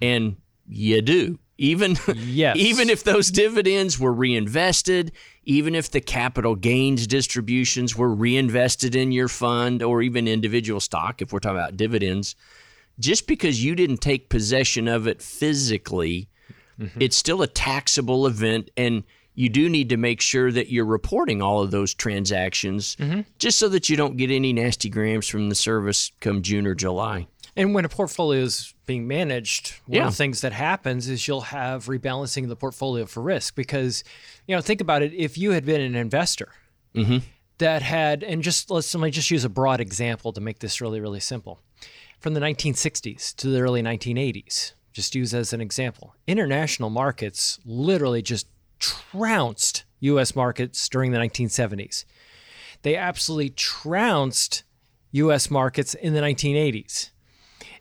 And 0.00 0.36
you 0.66 1.02
do. 1.02 1.38
Even 1.58 1.98
Yes. 2.16 2.56
even 2.58 2.88
if 2.88 3.04
those 3.04 3.30
dividends 3.30 3.98
were 3.98 4.14
reinvested, 4.14 5.12
even 5.44 5.74
if 5.74 5.90
the 5.90 6.00
capital 6.00 6.54
gains 6.54 7.06
distributions 7.06 7.96
were 7.96 8.14
reinvested 8.14 8.94
in 8.94 9.12
your 9.12 9.28
fund 9.28 9.82
or 9.82 10.00
even 10.00 10.26
individual 10.26 10.80
stock, 10.80 11.20
if 11.20 11.32
we're 11.32 11.38
talking 11.38 11.58
about 11.58 11.76
dividends, 11.76 12.34
just 12.98 13.26
because 13.26 13.62
you 13.62 13.74
didn't 13.74 13.98
take 13.98 14.30
possession 14.30 14.88
of 14.88 15.06
it 15.06 15.20
physically, 15.20 16.28
mm-hmm. 16.78 17.00
it's 17.00 17.16
still 17.16 17.42
a 17.42 17.46
taxable 17.46 18.26
event. 18.26 18.70
And 18.76 19.04
you 19.34 19.48
do 19.48 19.68
need 19.68 19.88
to 19.88 19.96
make 19.96 20.20
sure 20.20 20.50
that 20.52 20.70
you're 20.70 20.84
reporting 20.84 21.40
all 21.40 21.62
of 21.62 21.70
those 21.70 21.94
transactions 21.94 22.96
mm-hmm. 22.96 23.22
just 23.38 23.58
so 23.58 23.68
that 23.68 23.88
you 23.88 23.96
don't 23.96 24.16
get 24.16 24.30
any 24.30 24.52
nasty 24.52 24.88
grams 24.88 25.28
from 25.28 25.48
the 25.48 25.54
service 25.54 26.12
come 26.20 26.42
June 26.42 26.66
or 26.66 26.74
July. 26.74 27.26
And 27.56 27.74
when 27.74 27.84
a 27.84 27.88
portfolio 27.88 28.42
is 28.42 28.74
being 28.86 29.08
managed, 29.08 29.74
one 29.86 29.96
Yeah. 29.96 30.06
of 30.06 30.12
the 30.12 30.16
things 30.16 30.40
that 30.40 30.52
happens 30.52 31.08
is 31.08 31.26
you'll 31.26 31.40
have 31.42 31.86
rebalancing 31.86 32.48
the 32.48 32.56
portfolio 32.56 33.06
for 33.06 33.22
risk 33.22 33.54
because, 33.54 34.04
you 34.46 34.54
know, 34.54 34.62
think 34.62 34.80
about 34.80 35.02
it. 35.02 35.12
If 35.14 35.36
you 35.36 35.52
had 35.52 35.64
been 35.66 35.80
an 35.80 35.94
investor 35.94 36.52
mm-hmm. 36.94 37.18
that 37.58 37.82
had, 37.82 38.22
and 38.22 38.42
just 38.42 38.70
let's 38.70 38.94
let 38.94 39.02
me 39.02 39.10
just 39.10 39.30
use 39.30 39.44
a 39.44 39.48
broad 39.48 39.80
example 39.80 40.32
to 40.32 40.40
make 40.40 40.60
this 40.60 40.80
really, 40.80 41.00
really 41.00 41.20
simple. 41.20 41.60
From 42.20 42.34
the 42.34 42.40
1960s 42.40 43.34
to 43.36 43.48
the 43.48 43.60
early 43.60 43.82
1980s, 43.82 44.72
just 44.92 45.14
use 45.14 45.32
as 45.34 45.52
an 45.52 45.60
example, 45.60 46.14
international 46.26 46.90
markets 46.90 47.58
literally 47.64 48.22
just 48.22 48.46
trounced 48.80 49.84
U.S. 50.00 50.34
markets 50.34 50.88
during 50.88 51.12
the 51.12 51.18
1970s. 51.18 52.04
They 52.82 52.96
absolutely 52.96 53.50
trounced 53.50 54.64
U.S. 55.12 55.50
markets 55.50 55.94
in 55.94 56.14
the 56.14 56.20
1980s. 56.20 57.10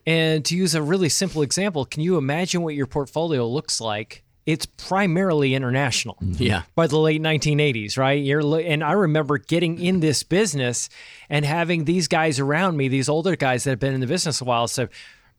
And 0.06 0.44
to 0.46 0.56
use 0.56 0.76
a 0.76 0.82
really 0.82 1.10
simple 1.10 1.42
example, 1.42 1.86
can 1.86 2.02
you 2.02 2.18
imagine 2.18 2.62
what 2.62 2.76
your 2.76 2.88
portfolio 2.88 3.48
looks 3.48 3.80
like? 3.80 4.24
It's 4.46 4.66
primarily 4.66 5.54
international 5.54 6.18
mm-hmm. 6.22 6.42
Yeah. 6.42 6.64
by 6.74 6.88
the 6.88 6.98
late 6.98 7.22
1980s, 7.22 7.98
right? 7.98 8.24
You're 8.24 8.60
and 8.60 8.84
I 8.84 8.94
remember 8.94 9.38
getting 9.38 9.80
in 9.80 10.00
this 10.00 10.24
business 10.24 10.90
and 11.30 11.46
having 11.46 11.86
these 11.86 12.08
guys 12.08 12.40
around 12.40 12.76
me, 12.76 12.88
these 12.88 13.10
older 13.10 13.36
guys 13.36 13.66
that 13.66 13.72
have 13.72 13.80
been 13.80 13.94
in 13.94 14.00
the 14.00 14.08
business 14.08 14.42
a 14.42 14.46
while, 14.46 14.68
say, 14.68 14.88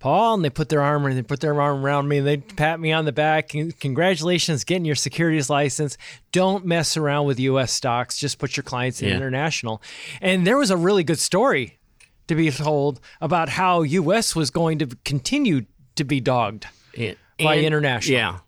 Paul, 0.01 0.35
and 0.35 0.45
they 0.45 0.51
put 0.51 0.69
their 0.71 0.83
arm 0.83 1.05
and 1.07 1.17
they 1.17 1.23
put 1.23 1.39
their 1.41 1.61
arm 1.61 1.85
around 1.85 2.09
me 2.09 2.19
and 2.19 2.27
they 2.27 2.39
pat 2.39 2.81
me 2.81 2.91
on 2.91 3.05
the 3.05 3.13
back. 3.13 3.51
Con- 3.51 3.71
Congratulations, 3.79 4.65
getting 4.65 4.85
your 4.87 4.95
securities 4.97 5.49
license. 5.49 5.97
Don't 6.33 6.65
mess 6.67 6.97
around 6.97 7.27
with 7.27 7.39
U.S. 7.39 7.71
stocks. 7.73 8.19
Just 8.19 8.39
put 8.39 8.57
your 8.57 8.65
clients 8.65 9.03
in 9.03 9.09
Yeah. 9.11 9.17
international. 9.17 9.81
And 10.21 10.47
there 10.47 10.57
was 10.57 10.71
a 10.71 10.77
really 10.77 11.05
good 11.05 11.19
story 11.21 11.79
to 12.27 12.35
be 12.35 12.51
told 12.51 13.01
about 13.21 13.51
how 13.51 13.83
U.S. 13.83 14.35
was 14.35 14.51
going 14.51 14.79
to 14.79 14.87
continue 15.05 15.67
to 15.97 16.05
be 16.05 16.19
dogged. 16.21 16.67
And- 16.97 17.17
By 17.39 17.57
and- 17.57 17.67
international. 17.67 18.17
Yeah. 18.19 18.39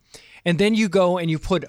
And 0.45 0.59
then 0.59 0.75
you 0.75 0.89
go 0.89 1.19
and 1.19 1.31
you 1.31 1.39
put, 1.39 1.65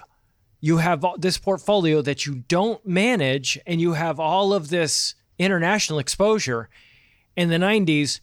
you 0.60 0.78
have 0.78 1.04
this 1.18 1.38
portfolio 1.38 2.00
that 2.02 2.26
you 2.26 2.36
don't 2.48 2.84
manage, 2.86 3.58
and 3.66 3.80
you 3.80 3.92
have 3.92 4.18
all 4.18 4.52
of 4.54 4.68
this 4.70 5.14
international 5.38 5.98
exposure. 5.98 6.68
In 7.36 7.50
the 7.50 7.56
90s, 7.56 8.20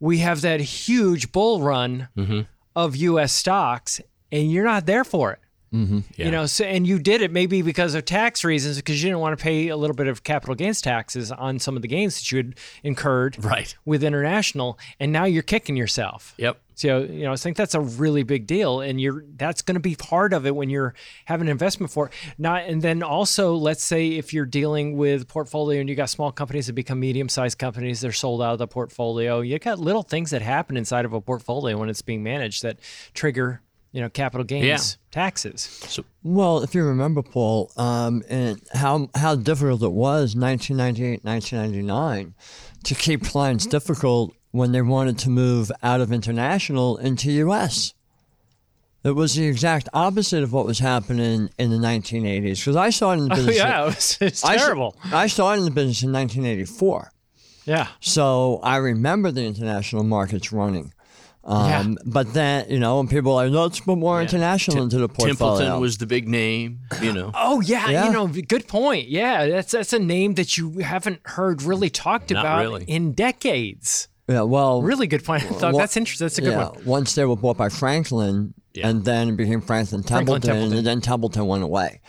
we 0.00 0.18
have 0.18 0.40
that 0.40 0.60
huge 0.60 1.30
bull 1.30 1.60
run 1.60 2.08
mm-hmm. 2.16 2.40
of 2.74 2.96
US 2.96 3.32
stocks, 3.32 4.00
and 4.32 4.50
you're 4.50 4.64
not 4.64 4.86
there 4.86 5.04
for 5.04 5.32
it. 5.32 5.38
Yeah. 5.72 6.00
You 6.16 6.30
know, 6.30 6.46
so 6.46 6.64
and 6.64 6.86
you 6.86 6.98
did 6.98 7.22
it 7.22 7.30
maybe 7.30 7.62
because 7.62 7.94
of 7.94 8.04
tax 8.04 8.42
reasons, 8.44 8.76
because 8.76 9.02
you 9.02 9.08
didn't 9.08 9.20
want 9.20 9.38
to 9.38 9.42
pay 9.42 9.68
a 9.68 9.76
little 9.76 9.94
bit 9.94 10.08
of 10.08 10.24
capital 10.24 10.54
gains 10.54 10.80
taxes 10.80 11.30
on 11.30 11.58
some 11.58 11.76
of 11.76 11.82
the 11.82 11.88
gains 11.88 12.16
that 12.16 12.32
you 12.32 12.38
had 12.38 12.54
incurred 12.82 13.42
Right. 13.44 13.76
with 13.84 14.02
international, 14.02 14.78
and 14.98 15.12
now 15.12 15.24
you're 15.24 15.42
kicking 15.44 15.76
yourself. 15.76 16.34
Yep. 16.38 16.60
So 16.74 17.02
you 17.02 17.24
know, 17.24 17.32
I 17.32 17.36
think 17.36 17.56
that's 17.58 17.74
a 17.74 17.80
really 17.80 18.22
big 18.22 18.46
deal, 18.46 18.80
and 18.80 18.98
you're 19.00 19.22
that's 19.36 19.60
going 19.62 19.74
to 19.74 19.80
be 19.80 19.94
part 19.94 20.32
of 20.32 20.46
it 20.46 20.56
when 20.56 20.70
you're 20.70 20.94
having 21.26 21.46
an 21.46 21.52
investment 21.52 21.92
for 21.92 22.06
it. 22.06 22.12
Not, 22.38 22.62
and 22.64 22.80
then 22.80 23.02
also, 23.02 23.54
let's 23.54 23.84
say 23.84 24.08
if 24.08 24.32
you're 24.32 24.46
dealing 24.46 24.96
with 24.96 25.28
portfolio 25.28 25.78
and 25.80 25.88
you 25.90 25.94
got 25.94 26.08
small 26.08 26.32
companies 26.32 26.66
that 26.68 26.72
become 26.72 26.98
medium-sized 26.98 27.58
companies, 27.58 28.00
they're 28.00 28.12
sold 28.12 28.40
out 28.42 28.54
of 28.54 28.58
the 28.58 28.66
portfolio. 28.66 29.40
You 29.40 29.58
got 29.58 29.78
little 29.78 30.02
things 30.02 30.30
that 30.30 30.40
happen 30.42 30.76
inside 30.78 31.04
of 31.04 31.12
a 31.12 31.20
portfolio 31.20 31.76
when 31.78 31.90
it's 31.90 32.02
being 32.02 32.22
managed 32.22 32.62
that 32.62 32.78
trigger, 33.12 33.60
you 33.92 34.00
know, 34.00 34.08
capital 34.08 34.44
gains 34.44 34.64
Yeah. 34.66 34.78
taxes. 35.10 35.98
Well, 36.22 36.62
if 36.62 36.74
you 36.74 36.84
remember, 36.84 37.22
Paul, 37.22 37.70
um, 37.76 38.22
and 38.28 38.60
how 38.74 39.08
how 39.14 39.34
difficult 39.34 39.82
it 39.82 39.92
was 39.92 40.36
1998, 40.36 41.24
1999 41.24 42.34
to 42.84 42.94
keep 42.94 43.24
clients 43.24 43.66
difficult 43.66 44.32
when 44.52 44.72
they 44.72 44.82
wanted 44.82 45.18
to 45.18 45.30
move 45.30 45.70
out 45.82 46.00
of 46.00 46.12
international 46.12 46.96
into 46.98 47.30
U.S. 47.32 47.94
It 49.02 49.12
was 49.12 49.34
the 49.34 49.46
exact 49.46 49.88
opposite 49.94 50.42
of 50.42 50.52
what 50.52 50.66
was 50.66 50.78
happening 50.80 51.48
in 51.58 51.70
the 51.70 51.78
1980s. 51.78 52.58
Because 52.58 52.76
I 52.76 52.90
started 52.90 53.22
in 53.22 53.28
the 53.28 53.34
Oh 53.34 53.36
business. 53.38 53.56
yeah, 53.56 53.82
it 53.82 53.86
was, 53.86 54.18
it's 54.20 54.44
I 54.44 54.54
s- 54.56 54.60
terrible. 54.62 54.94
I 55.12 55.26
started 55.26 55.60
in 55.60 55.64
the 55.64 55.70
business 55.70 56.02
in 56.02 56.12
1984. 56.12 57.10
Yeah. 57.64 57.88
So 58.00 58.60
I 58.62 58.76
remember 58.76 59.30
the 59.30 59.44
international 59.44 60.04
markets 60.04 60.52
running. 60.52 60.92
Yeah. 61.46 61.80
Um, 61.80 61.98
But 62.04 62.34
then, 62.34 62.66
you 62.68 62.78
know, 62.78 63.00
and 63.00 63.08
people 63.08 63.32
are 63.34 63.48
like, 63.48 63.52
let's 63.54 63.80
put 63.80 63.96
more 63.96 64.20
international 64.20 64.82
into 64.82 64.98
the 64.98 65.08
portfolio. 65.08 65.58
Templeton 65.58 65.80
was 65.80 65.98
the 65.98 66.06
big 66.06 66.28
name, 66.28 66.80
you 67.00 67.12
know. 67.12 67.30
Oh 67.34 67.60
yeah, 67.60 67.88
Yeah. 67.88 68.06
you 68.06 68.12
know, 68.12 68.26
good 68.28 68.68
point. 68.68 69.08
Yeah, 69.08 69.46
that's 69.46 69.72
that's 69.72 69.92
a 69.94 69.98
name 69.98 70.34
that 70.34 70.56
you 70.58 70.78
haven't 70.80 71.20
heard 71.24 71.62
really 71.62 71.88
talked 71.90 72.30
Not 72.30 72.40
about 72.44 72.60
really. 72.60 72.84
in 72.84 73.12
decades. 73.12 74.08
yeah, 74.28 74.42
well, 74.42 74.82
Really 74.82 75.06
good 75.06 75.24
point. 75.24 75.42
I 75.44 75.46
thought 75.46 75.72
Well, 75.72 75.78
that's 75.78 75.96
interesting. 75.96 76.26
That's 76.26 76.38
a 76.38 76.42
good 76.42 76.50
yeah, 76.52 76.68
one. 76.70 76.84
once 76.84 77.14
they 77.14 77.24
were 77.24 77.36
bought 77.36 77.56
by 77.56 77.68
Franklin, 77.70 78.52
Yeah. 78.74 78.88
and 78.88 79.04
then 79.04 79.30
it 79.30 79.36
became 79.36 79.60
Franklin 79.62 80.02
Templeton, 80.04 80.42
Templeton. 80.42 80.76
and 80.78 80.86
then 80.86 81.00
Templeton 81.00 81.46
went 81.46 81.64
away. 81.64 82.00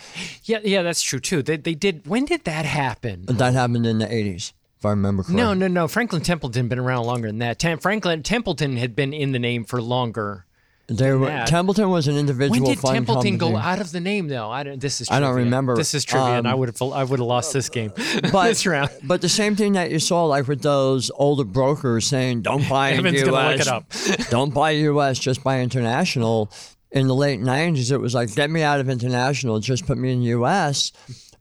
Yeah, 0.44 0.60
yeah, 0.64 0.84
that's 0.84 1.02
true 1.02 1.20
too. 1.20 1.42
They 1.42 1.56
they 1.58 1.74
did. 1.74 2.06
When 2.06 2.26
did 2.26 2.44
that 2.44 2.66
happen? 2.66 3.26
That 3.28 3.54
happened 3.54 3.88
in 3.88 3.98
the 4.00 4.06
80s, 4.08 4.52
if 4.82 4.86
I 4.88 4.90
remember 4.90 5.22
correctly. 5.22 5.44
No, 5.44 5.54
no, 5.54 5.68
no. 5.68 5.88
Franklin 5.88 6.24
Templeton 6.24 6.68
been 6.68 6.80
around 6.80 7.06
longer 7.06 7.28
than 7.28 7.38
that. 7.38 7.60
Tem- 7.60 7.78
Franklin 7.78 8.24
Templeton 8.24 8.78
had 8.78 8.96
been 8.96 9.14
in 9.14 9.32
the 9.32 9.38
name 9.38 9.64
for 9.64 9.80
longer. 9.80 10.48
They 10.88 11.14
were, 11.14 11.28
that. 11.28 11.48
Templeton 11.48 11.92
was 11.92 12.08
an 12.08 12.18
individual 12.18 12.66
When 12.68 12.76
did 12.76 12.84
Templeton 12.84 13.38
go 13.38 13.56
out 13.56 13.80
of 13.80 13.92
the 13.92 14.00
name 14.00 14.28
though? 14.28 14.50
I 14.50 14.64
don't. 14.64 14.82
This 14.82 15.00
is. 15.00 15.12
I 15.12 15.20
don't 15.20 15.36
remember. 15.36 15.76
This 15.76 15.94
is 15.94 16.04
trivia, 16.04 16.40
and 16.40 16.48
I 16.48 16.54
Um, 16.54 16.60
would 16.60 16.70
have. 16.70 16.82
I 16.82 17.04
would 17.04 17.20
have 17.20 17.28
lost 17.28 17.54
this 17.54 17.70
game. 17.70 17.94
But, 18.32 18.48
this 18.48 18.66
round. 18.66 18.90
but 19.04 19.22
the 19.22 19.30
same 19.30 19.56
thing 19.56 19.74
that 19.74 19.92
you 19.92 20.00
saw, 20.00 20.26
like 20.26 20.48
with 20.48 20.64
those 20.64 21.12
older 21.14 21.44
brokers 21.44 22.08
saying, 22.08 22.42
"Don't 22.42 22.68
buy 22.68 22.94
U.S. 22.94 23.24
gonna 23.24 23.52
look 23.52 23.62
it 23.62 23.68
up. 23.68 23.86
don't 24.32 24.52
buy 24.52 24.72
U.S. 24.72 25.20
Just 25.20 25.44
buy 25.44 25.62
international." 25.62 26.52
In 26.92 27.08
the 27.08 27.16
late 27.16 27.40
'90s, 27.40 27.92
it 27.92 27.98
was 27.98 28.16
like, 28.16 28.34
"Get 28.36 28.50
me 28.50 28.64
out 28.64 28.80
of 28.82 28.90
international, 28.90 29.60
just 29.60 29.86
put 29.86 30.00
me 30.00 30.12
in 30.12 30.24
U.S." 30.24 30.92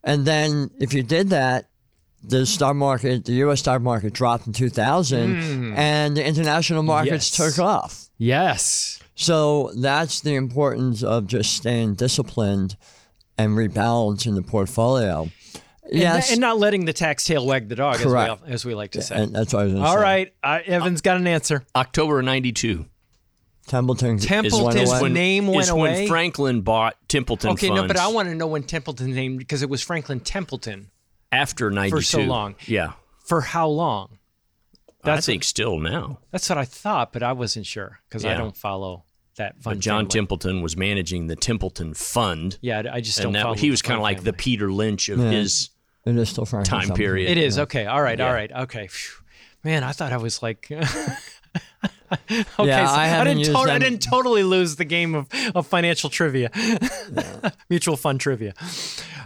And 0.04 0.24
then 0.26 0.70
if 0.78 0.92
you 0.94 1.02
did 1.02 1.30
that, 1.30 1.69
the 2.22 2.44
stock 2.46 2.76
market, 2.76 3.24
the 3.24 3.32
U.S. 3.34 3.60
stock 3.60 3.80
market 3.82 4.12
dropped 4.12 4.46
in 4.46 4.52
2000, 4.52 5.74
and 5.76 6.16
the 6.16 6.24
international 6.24 6.82
markets. 6.82 7.38
Yes. 7.38 7.54
took 7.56 7.64
off. 7.64 8.08
Yes. 8.18 9.00
So 9.14 9.70
that's 9.76 10.20
the 10.20 10.34
importance 10.34 11.02
of 11.02 11.26
just 11.26 11.52
staying 11.54 11.94
disciplined 11.94 12.76
and 13.38 13.52
rebalancing 13.56 14.34
the 14.34 14.42
portfolio. 14.42 15.22
And, 15.22 15.32
Yes, 15.92 16.30
and 16.30 16.40
not 16.40 16.58
letting 16.58 16.84
the 16.84 16.92
tax 16.92 17.24
tail 17.24 17.44
wag 17.44 17.68
the 17.68 17.74
dog, 17.74 17.96
as 17.96 18.04
we, 18.04 18.10
Correct. 18.12 18.42
as 18.46 18.64
we 18.64 18.74
like 18.74 18.92
to 18.92 19.02
say. 19.02 19.16
and 19.16 19.34
that's 19.34 19.52
what 19.52 19.60
I 19.60 19.64
was 19.64 19.72
going 19.72 19.82
to 19.82 19.88
All 19.88 19.96
say. 19.96 20.02
right, 20.02 20.32
uh, 20.44 20.58
Evan's 20.64 21.00
got 21.00 21.16
an 21.16 21.26
answer. 21.26 21.64
October 21.74 22.22
92 22.22 22.86
Templeton 23.66 24.16
is 24.16 24.24
Templeton's 24.26 24.74
went 24.74 24.88
away. 24.88 25.00
when- 25.02 25.12
name 25.12 25.46
went 25.46 25.60
is 25.62 25.72
when? 25.72 26.08
Franklin 26.08 26.60
bought 26.62 26.96
Templeton 27.08 27.50
Okay, 27.52 27.70
no, 27.70 27.86
but 27.86 27.96
I 27.96 28.08
want 28.08 28.28
to 28.28 28.34
know 28.34 28.46
when 28.46 28.62
Templeton's 28.62 29.14
name 29.14 29.36
because 29.36 29.62
it 29.62 29.68
was 29.70 29.82
Franklin 29.82 30.20
Templeton 30.20 30.90
after 31.32 31.70
92. 31.70 31.96
for 31.96 32.02
so 32.02 32.20
long. 32.20 32.54
Yeah. 32.66 32.92
for 33.24 33.40
how 33.42 33.68
long? 33.68 34.18
I 35.02 35.14
That's 35.14 35.26
think 35.26 35.44
still 35.44 35.78
now. 35.78 36.18
That's 36.30 36.48
what 36.50 36.58
I 36.58 36.64
thought, 36.66 37.12
but 37.12 37.22
I 37.22 37.32
wasn't 37.32 37.64
sure 37.66 38.00
because 38.08 38.24
I 38.24 38.34
don't 38.36 38.56
follow 38.56 39.04
that 39.36 39.54
fund. 39.62 39.76
But 39.76 39.78
John 39.80 40.00
family. 40.04 40.10
Templeton 40.10 40.60
was 40.62 40.76
managing 40.76 41.26
the 41.28 41.36
Templeton 41.36 41.94
Fund. 41.94 42.58
Yeah, 42.60 42.82
I 42.92 43.00
just 43.00 43.16
don't 43.18 43.34
And 43.34 43.42
follow. 43.42 43.54
that, 43.54 43.60
he 43.60 43.70
was 43.70 43.80
kind 43.80 43.94
of 43.94 44.04
fund 44.04 44.16
like 44.16 44.24
the. 44.24 44.32
Peter 44.34 44.70
Lynch 44.70 45.08
of 45.08 45.18
Yeah. 45.18 45.30
his 45.30 45.70
It 46.04 46.16
is 46.16 46.28
still 46.28 46.44
Franklin 46.44 46.68
time 46.70 46.80
Templeton. 46.88 47.02
period. 47.02 47.30
It 47.30 47.38
is 47.38 47.58
okay. 47.60 47.86
All 47.86 48.02
right. 48.02 48.20
All 48.20 48.26
Yeah. 48.28 48.32
right. 48.34 48.52
Okay. 48.52 48.88
Phew. 48.88 49.19
Man, 49.64 49.84
I 49.84 49.92
thought 49.92 50.12
I 50.12 50.16
was 50.16 50.42
like. 50.42 50.68
okay, 50.70 50.78
Yeah, 52.58 52.86
so 52.86 52.94
I 52.94 53.06
haven't 53.06 53.38
didn't. 53.38 53.52
tot- 53.54 53.68
I 53.70 53.78
didn't 53.78 54.02
totally 54.02 54.42
lose 54.42 54.76
the 54.76 54.84
game 54.84 55.14
of, 55.14 55.28
of 55.54 55.66
financial 55.66 56.10
trivia, 56.10 56.50
mutual 57.70 57.96
fund 57.96 58.20
trivia. 58.20 58.54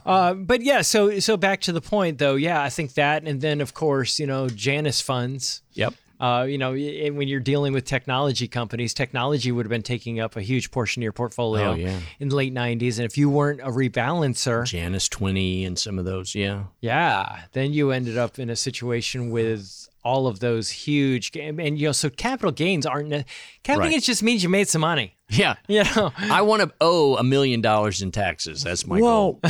Uh, 0.04 0.34
but 0.34 0.62
yeah, 0.62 0.82
so 0.82 1.18
so 1.20 1.36
back 1.36 1.60
to 1.62 1.72
the 1.72 1.80
point 1.80 2.18
though. 2.18 2.34
Yeah, 2.34 2.62
I 2.62 2.68
think 2.70 2.94
that, 2.94 3.24
and 3.24 3.40
then 3.40 3.60
of 3.60 3.74
course, 3.74 4.18
you 4.18 4.26
know, 4.26 4.48
Janus 4.48 5.00
funds. 5.00 5.62
Yep. 5.74 5.94
Uh, 6.20 6.46
you 6.48 6.56
know, 6.56 6.70
when 6.72 7.26
you're 7.28 7.40
dealing 7.40 7.72
with 7.72 7.84
technology 7.84 8.46
companies, 8.48 8.94
technology 8.94 9.50
would 9.50 9.66
have 9.66 9.70
been 9.70 9.82
taking 9.82 10.20
up 10.20 10.36
a 10.36 10.42
huge 10.42 10.70
portion 10.70 11.00
of 11.02 11.04
your 11.04 11.12
portfolio 11.12 11.72
Oh, 11.72 11.74
yeah. 11.74 11.98
in 12.20 12.28
the 12.28 12.36
late 12.36 12.54
90s. 12.54 12.98
And 12.98 13.04
if 13.04 13.18
you 13.18 13.28
weren't 13.28 13.60
a 13.60 13.64
rebalancer, 13.70 14.64
Janus 14.64 15.08
20 15.08 15.64
and 15.64 15.78
some 15.78 15.98
of 15.98 16.04
those. 16.04 16.34
Yeah. 16.34 16.64
yeah, 16.80 17.40
then 17.52 17.72
you 17.72 17.90
ended 17.90 18.16
up 18.16 18.38
in 18.38 18.48
a 18.48 18.56
situation 18.56 19.30
with 19.30 19.88
all 20.04 20.26
of 20.26 20.40
those 20.40 20.70
huge 20.70 21.32
ga- 21.32 21.48
and 21.48 21.78
you 21.78 21.86
know, 21.88 21.92
so 21.92 22.10
capital 22.10 22.52
gains 22.52 22.84
aren't 22.86 23.08
ne- 23.08 23.24
capital 23.62 23.84
Right. 23.84 23.90
gains 23.92 24.06
just 24.06 24.22
means 24.22 24.42
you 24.42 24.48
made 24.48 24.68
some 24.68 24.80
money. 24.82 25.16
Yeah. 25.30 25.54
You 25.68 25.84
know, 25.96 26.12
I 26.18 26.42
want 26.42 26.62
to 26.62 26.72
owe 26.80 27.16
a 27.16 27.24
million 27.24 27.60
dollars 27.62 28.02
in 28.02 28.12
taxes. 28.12 28.62
That's 28.62 28.86
my 28.86 29.00
Well, 29.00 29.32
goal. 29.32 29.40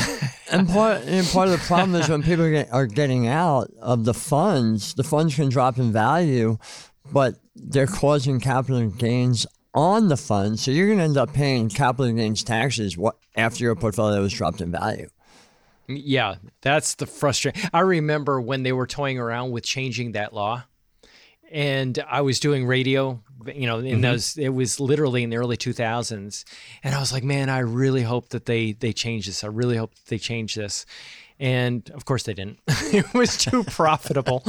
and 0.52 0.68
part 0.68 1.02
and 1.04 1.26
part 1.26 1.48
of 1.48 1.52
the 1.52 1.66
problem 1.66 2.00
is 2.00 2.08
when 2.08 2.22
people 2.22 2.48
get, 2.48 2.72
are 2.72 2.86
getting 2.86 3.26
out 3.26 3.70
of 3.80 4.04
the 4.04 4.14
funds, 4.14 4.94
the 4.94 5.04
funds 5.04 5.34
can 5.34 5.48
drop 5.48 5.78
in 5.78 5.92
value, 5.92 6.58
but 7.12 7.34
they're 7.56 7.86
causing 7.88 8.40
capital 8.40 8.88
gains 8.88 9.46
on 9.74 10.08
the 10.08 10.16
funds. 10.16 10.62
So 10.62 10.70
you're 10.70 10.86
going 10.86 10.98
to 10.98 11.04
end 11.04 11.16
up 11.16 11.32
paying 11.34 11.68
capital 11.68 12.12
gains 12.12 12.44
taxes 12.44 12.96
what 12.96 13.16
after 13.36 13.64
your 13.64 13.74
portfolio 13.74 14.22
has 14.22 14.32
dropped 14.32 14.60
in 14.60 14.70
value. 14.70 15.08
Yeah, 15.88 16.36
that's 16.60 16.94
the 16.94 17.06
frustration. 17.06 17.60
I 17.72 17.80
remember 17.80 18.40
when 18.40 18.62
they 18.62 18.72
were 18.72 18.86
toying 18.86 19.18
around 19.18 19.50
with 19.52 19.64
changing 19.64 20.12
that 20.12 20.32
law. 20.32 20.64
and 21.50 21.98
I 22.08 22.22
was 22.22 22.40
doing 22.40 22.66
radio. 22.66 23.22
You 23.46 23.66
know, 23.66 23.78
in 23.80 24.00
those, 24.00 24.38
it 24.38 24.48
was 24.48 24.80
literally 24.80 25.22
in 25.22 25.28
the 25.30 25.36
early 25.36 25.58
2000s, 25.58 26.44
and 26.82 26.94
I 26.94 26.98
was 27.00 27.12
like, 27.12 27.22
man, 27.24 27.50
I 27.50 27.58
really 27.58 28.02
hope 28.02 28.30
that 28.30 28.46
they 28.46 28.72
they 28.72 28.92
change 28.94 29.26
this. 29.26 29.44
I 29.44 29.48
really 29.48 29.76
hope 29.76 29.94
that 29.94 30.06
they 30.06 30.18
change 30.18 30.54
this. 30.54 30.86
And 31.38 31.90
of 31.90 32.04
course, 32.06 32.22
they 32.22 32.32
didn't. 32.32 32.60
it 32.68 33.12
was 33.12 33.36
too 33.36 33.64
profitable. 33.80 34.42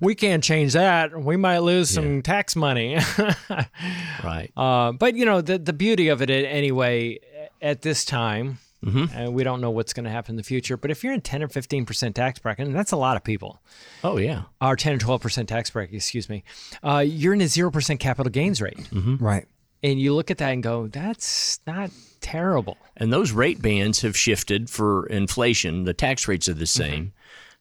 we 0.00 0.14
can't 0.14 0.44
change 0.44 0.74
that. 0.74 1.18
We 1.18 1.36
might 1.36 1.60
lose 1.60 1.88
some 1.88 2.20
tax 2.22 2.54
money. 2.56 2.98
Right. 4.24 4.50
Uh, 4.56 4.92
but 4.92 5.14
you 5.14 5.24
know, 5.24 5.40
the 5.40 5.58
the 5.58 5.72
beauty 5.72 6.08
of 6.08 6.20
it 6.22 6.30
anyway, 6.30 7.20
at 7.62 7.82
this 7.82 8.04
time, 8.04 8.58
and 8.86 9.34
we 9.34 9.42
don't 9.44 9.60
know 9.60 9.70
what's 9.70 9.92
going 9.92 10.04
to 10.04 10.10
happen 10.10 10.32
in 10.32 10.36
the 10.36 10.42
future. 10.42 10.76
But 10.76 10.90
if 10.90 11.02
you're 11.02 11.12
in 11.12 11.20
10 11.20 11.42
or 11.42 11.48
15 11.48 11.86
percent 11.86 12.14
tax 12.16 12.38
bracket, 12.38 12.66
and 12.66 12.74
that's 12.76 12.92
a 12.92 12.96
lot 12.96 13.16
of 13.16 13.24
people, 13.24 13.60
oh 14.04 14.16
yeah. 14.16 14.42
or 14.60 14.76
10 14.76 14.94
or 14.94 14.98
12 14.98 15.20
percent 15.20 15.48
tax 15.48 15.70
bracket, 15.70 15.94
excuse 15.94 16.28
me, 16.28 16.44
uh, 16.82 17.04
you're 17.06 17.34
in 17.34 17.40
a 17.40 17.48
zero 17.48 17.70
percent 17.70 18.00
capital 18.00 18.30
gains 18.30 18.62
rate, 18.62 18.78
Right. 18.92 19.46
and 19.82 20.00
you 20.00 20.14
look 20.14 20.30
at 20.30 20.38
that 20.38 20.52
and 20.52 20.62
go, 20.62 20.86
that's 20.86 21.60
not 21.66 21.90
terrible. 22.20 22.76
And 22.96 23.12
those 23.12 23.32
rate 23.32 23.60
bands 23.60 24.02
have 24.02 24.16
shifted 24.16 24.70
for 24.70 25.06
inflation. 25.08 25.84
The 25.84 25.94
tax 25.94 26.26
rates 26.28 26.48
are 26.48 26.54
the 26.54 26.66
same. 26.66 27.12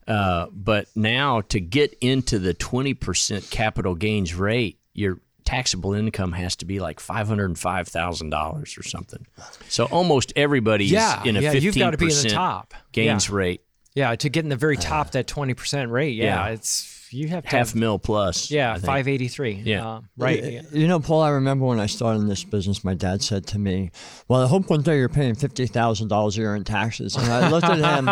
Uh, 0.07 0.45
but 0.51 0.87
now 0.95 1.41
to 1.41 1.59
get 1.59 1.95
into 1.99 2.37
the 2.37 2.53
20% 2.53 3.49
capital 3.49 3.95
gains 3.95 4.35
rate, 4.35 4.79
your 4.93 5.19
taxable 5.45 5.93
income 5.93 6.31
has 6.33 6.55
to 6.57 6.65
be 6.65 6.79
like 6.79 6.99
$505,000 6.99 8.77
or 8.79 8.83
something. 8.83 9.25
So 9.69 9.85
almost 9.85 10.33
everybody's 10.35 10.91
Yeah, 10.91 11.23
in 11.23 11.37
a 11.37 11.41
yeah, 11.41 11.53
15% 11.53 11.61
you've 11.61 11.75
got 11.77 11.91
to 11.91 11.97
be 11.97 12.05
in 12.05 12.23
the 12.23 12.29
top. 12.29 12.73
gains 12.91 13.29
Yeah. 13.29 13.35
rate, 13.35 13.61
Yeah, 13.93 14.15
to 14.15 14.29
get 14.29 14.43
in 14.43 14.49
the 14.49 14.55
very 14.55 14.77
top 14.77 15.07
uh, 15.07 15.09
that 15.11 15.27
20 15.27 15.53
percent 15.53 15.91
rate. 15.91 16.15
Yeah, 16.15 16.47
yeah. 16.47 16.53
it's 16.53 16.94
you 17.15 17.29
have 17.29 17.43
to 17.43 17.49
half 17.49 17.69
have, 17.69 17.75
mil 17.75 17.97
plus. 17.97 18.51
Yeah, 18.51 18.73
583. 18.75 19.61
Yeah. 19.63 19.87
uh, 19.87 20.01
right. 20.17 20.43
yeah. 20.43 20.61
You 20.71 20.87
know, 20.87 20.99
Paul, 20.99 21.21
I 21.21 21.29
remember 21.29 21.65
when 21.65 21.79
I 21.79 21.85
started 21.85 22.19
in 22.19 22.27
this 22.27 22.43
business, 22.43 22.83
my 22.83 22.93
dad 22.93 23.21
said 23.21 23.47
to 23.47 23.59
me, 23.59 23.91
Well, 24.27 24.43
I 24.43 24.47
hope 24.47 24.69
one 24.69 24.81
day 24.81 24.97
you're 24.97 25.09
paying 25.09 25.35
$50,000 25.35 26.37
a 26.37 26.39
year 26.39 26.55
in 26.55 26.63
taxes. 26.63 27.15
And 27.15 27.31
I 27.31 27.49
looked 27.49 27.67
at 27.67 27.77
him, 27.77 28.09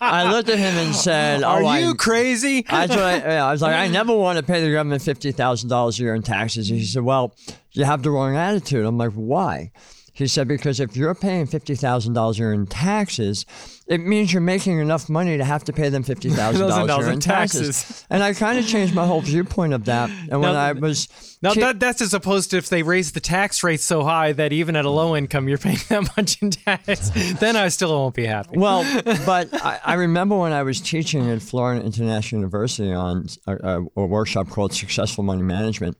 I 0.00 0.30
looked 0.30 0.48
at 0.48 0.58
him 0.58 0.74
and 0.74 0.94
said, 0.94 1.42
Are 1.42 1.62
oh, 1.62 1.74
you 1.74 1.90
I, 1.90 1.94
crazy? 1.94 2.64
I, 2.68 2.86
was 2.86 2.96
like, 2.96 3.24
I 3.24 3.52
was 3.52 3.62
like, 3.62 3.74
I 3.74 3.88
never 3.88 4.14
want 4.14 4.38
to 4.38 4.44
pay 4.44 4.62
the 4.62 4.70
government 4.72 5.02
$50,000 5.02 5.98
a 5.98 6.02
year 6.02 6.14
in 6.14 6.22
taxes. 6.22 6.70
And 6.70 6.78
he 6.78 6.84
said, 6.84 7.02
Well, 7.02 7.34
you 7.72 7.84
have 7.84 8.02
the 8.02 8.10
wrong 8.10 8.36
attitude. 8.36 8.84
I'm 8.84 8.98
like, 8.98 9.12
Why? 9.12 9.72
He 10.14 10.28
said, 10.28 10.46
because 10.46 10.78
if 10.78 10.96
you're 10.96 11.14
paying 11.16 11.44
$50,000 11.48 12.34
a 12.34 12.38
year 12.38 12.52
in 12.52 12.68
taxes, 12.68 13.44
it 13.88 13.98
means 13.98 14.32
you're 14.32 14.40
making 14.40 14.78
enough 14.78 15.08
money 15.08 15.36
to 15.36 15.44
have 15.44 15.64
to 15.64 15.72
pay 15.72 15.88
them 15.88 16.04
$50,000 16.04 16.30
a 16.30 17.02
year 17.02 17.12
in 17.12 17.18
taxes. 17.20 17.82
taxes. 17.82 18.06
And 18.08 18.22
I 18.22 18.32
kind 18.32 18.56
of 18.60 18.64
changed 18.64 18.94
my 18.94 19.06
whole 19.06 19.20
viewpoint 19.20 19.72
of 19.72 19.86
that. 19.86 20.10
And 20.30 20.40
when 20.40 20.54
I 20.54 20.70
was. 20.70 21.08
Now 21.42 21.52
ki- 21.52 21.60
that 21.60 21.80
that's 21.80 22.00
as 22.00 22.14
opposed 22.14 22.52
to 22.52 22.58
if 22.58 22.68
they 22.68 22.84
raise 22.84 23.10
the 23.10 23.20
tax 23.20 23.64
rate 23.64 23.80
so 23.80 24.04
high 24.04 24.32
that 24.32 24.52
even 24.52 24.76
at 24.76 24.84
a 24.84 24.90
low 24.90 25.16
income 25.16 25.48
you're 25.48 25.58
paying 25.58 25.78
that 25.88 26.16
much 26.16 26.40
in 26.40 26.52
tax, 26.52 27.10
then 27.40 27.56
I 27.56 27.68
still 27.68 27.90
won't 27.90 28.14
be 28.14 28.24
happy. 28.24 28.56
Well, 28.56 28.84
but 29.26 29.52
I, 29.52 29.80
I 29.84 29.94
remember 29.94 30.38
when 30.38 30.52
I 30.52 30.62
was 30.62 30.80
teaching 30.80 31.28
at 31.28 31.42
Florida 31.42 31.84
International 31.84 32.38
University 32.40 32.92
on 32.92 33.26
a, 33.48 33.56
a, 33.56 33.86
a 33.96 34.06
workshop 34.06 34.48
called 34.48 34.72
Successful 34.72 35.24
Money 35.24 35.42
Management. 35.42 35.96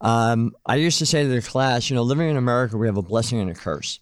Um, 0.00 0.52
I 0.64 0.76
used 0.76 0.98
to 1.00 1.06
say 1.06 1.22
to 1.22 1.28
the 1.28 1.42
class, 1.42 1.90
you 1.90 1.96
know, 1.96 2.02
living 2.02 2.30
in 2.30 2.36
America, 2.36 2.76
we 2.76 2.86
have 2.86 2.96
a 2.96 3.02
blessing 3.02 3.38
and 3.40 3.50
a 3.50 3.54
curse. 3.54 4.00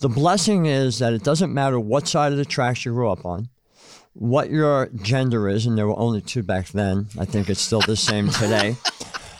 The 0.00 0.08
blessing 0.08 0.66
is 0.66 0.98
that 0.98 1.12
it 1.12 1.22
doesn't 1.22 1.52
matter 1.52 1.78
what 1.78 2.08
side 2.08 2.32
of 2.32 2.38
the 2.38 2.44
tracks 2.44 2.84
you 2.84 2.92
grew 2.92 3.10
up 3.10 3.24
on, 3.24 3.48
what 4.14 4.50
your 4.50 4.88
gender 5.02 5.48
is, 5.48 5.66
and 5.66 5.76
there 5.78 5.86
were 5.86 5.98
only 5.98 6.20
two 6.20 6.42
back 6.42 6.68
then. 6.68 7.08
I 7.18 7.24
think 7.24 7.48
it's 7.48 7.60
still 7.60 7.80
the 7.80 7.96
same 7.96 8.28
today. 8.30 8.76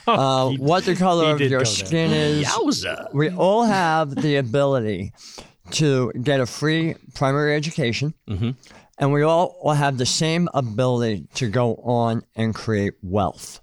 Uh, 0.06 0.50
what 0.59 0.85
the 0.85 0.94
color 0.94 1.33
of 1.33 1.40
your 1.40 1.64
skin 1.64 2.11
is, 2.12 2.47
Yowza. 2.47 3.11
we 3.14 3.30
all 3.30 3.64
have 3.64 4.14
the 4.14 4.37
ability 4.37 5.14
to 5.71 6.12
get 6.23 6.40
a 6.40 6.44
free 6.47 6.94
primary 7.14 7.56
education, 7.56 8.12
and 8.99 9.12
we 9.14 9.23
all, 9.23 9.56
all 9.62 9.73
have 9.73 9.97
the 9.97 10.04
same 10.04 10.47
ability 10.52 11.26
to 11.37 11.49
go 11.49 11.76
on 11.76 12.23
and 12.37 12.54
create 12.54 12.92
wealth. 13.02 13.62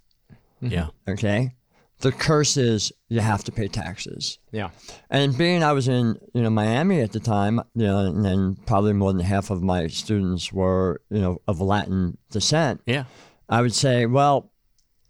Yeah. 0.62 0.88
Okay, 1.08 1.54
the 2.02 2.12
curse 2.12 2.58
is 2.58 2.92
you 3.10 3.20
have 3.20 3.44
to 3.46 3.52
pay 3.52 3.68
taxes. 3.68 4.40
Yeah. 4.52 4.70
And 5.10 5.38
being 5.38 5.64
I 5.64 5.72
was 5.74 5.88
in 5.88 6.18
you 6.34 6.42
know 6.42 6.50
Miami 6.50 7.02
at 7.02 7.12
the 7.12 7.20
time, 7.20 7.62
you 7.76 7.86
know, 7.86 8.00
and 8.00 8.24
then 8.26 8.58
probably 8.66 8.94
more 8.94 9.14
than 9.14 9.22
half 9.22 9.50
of 9.50 9.62
my 9.64 9.88
students 9.88 10.52
were 10.52 11.02
you 11.10 11.20
know 11.22 11.42
of 11.48 11.62
Latin 11.62 12.18
descent. 12.30 12.82
Yeah. 12.86 13.06
I 13.50 13.62
would 13.62 13.74
say, 13.74 14.06
well, 14.06 14.52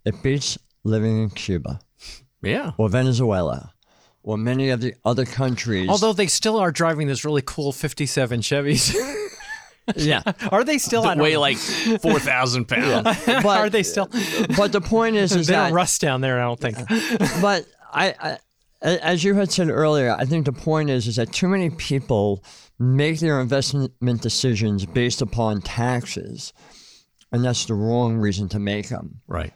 it 0.06 0.21
beats 0.23 0.58
living 0.84 1.21
in 1.23 1.30
Cuba 1.30 1.80
Yeah. 2.41 2.71
or 2.77 2.89
Venezuela 2.89 3.73
or 4.23 4.38
many 4.38 4.69
of 4.69 4.82
the 4.82 4.95
other 5.06 5.25
countries. 5.25 5.89
Although 5.89 6.13
they 6.13 6.27
still 6.27 6.58
are 6.58 6.71
driving 6.71 7.08
this 7.08 7.23
really 7.25 7.41
cool 7.43 7.71
57 7.71 8.41
Chevys. 8.41 8.95
yeah, 9.97 10.21
are 10.51 10.63
they 10.63 10.77
still? 10.77 11.01
I 11.04 11.10
That 11.10 11.15
don't 11.15 11.23
weigh 11.23 11.34
know. 11.34 11.39
like 11.41 11.58
4,000 12.01 12.65
pounds. 12.67 13.04
but 13.25 13.45
are 13.45 13.69
they 13.69 13.84
still? 13.84 14.10
But 14.58 14.71
the 14.71 14.82
point 14.82 15.15
is, 15.15 15.36
is 15.36 15.47
they 15.47 15.54
that 15.54 15.65
don't 15.67 15.73
rust 15.73 16.01
down 16.01 16.21
there. 16.21 16.39
I 16.41 16.43
don't 16.43 16.60
think. 16.60 16.77
but 17.41 17.65
I, 17.93 18.15
I, 18.19 18.38
a- 18.82 19.06
as 19.06 19.23
you 19.23 19.36
had 19.36 19.51
said 19.51 19.69
earlier, 19.69 20.15
I 20.17 20.25
think 20.25 20.45
the 20.45 20.54
point 20.54 20.89
is 20.89 21.08
is 21.08 21.15
that 21.17 21.32
too 21.32 21.47
many 21.47 21.69
people 21.69 22.43
make 22.80 23.19
their 23.19 23.39
investment 23.39 24.21
decisions 24.21 24.86
based 24.86 25.21
upon 25.21 25.62
taxes, 25.62 26.51
and 27.32 27.43
that's 27.45 27.65
the 27.65 27.73
wrong 27.75 28.17
reason 28.17 28.49
to 28.49 28.60
make 28.60 28.89
them. 28.89 29.21
Right. 29.27 29.54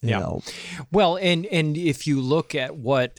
You 0.00 0.10
Yeah. 0.10 0.18
know? 0.20 0.42
Well, 0.90 1.16
and 1.16 1.46
and 1.46 1.76
if 1.76 2.06
you 2.06 2.20
look 2.20 2.54
at 2.54 2.76
what 2.76 3.18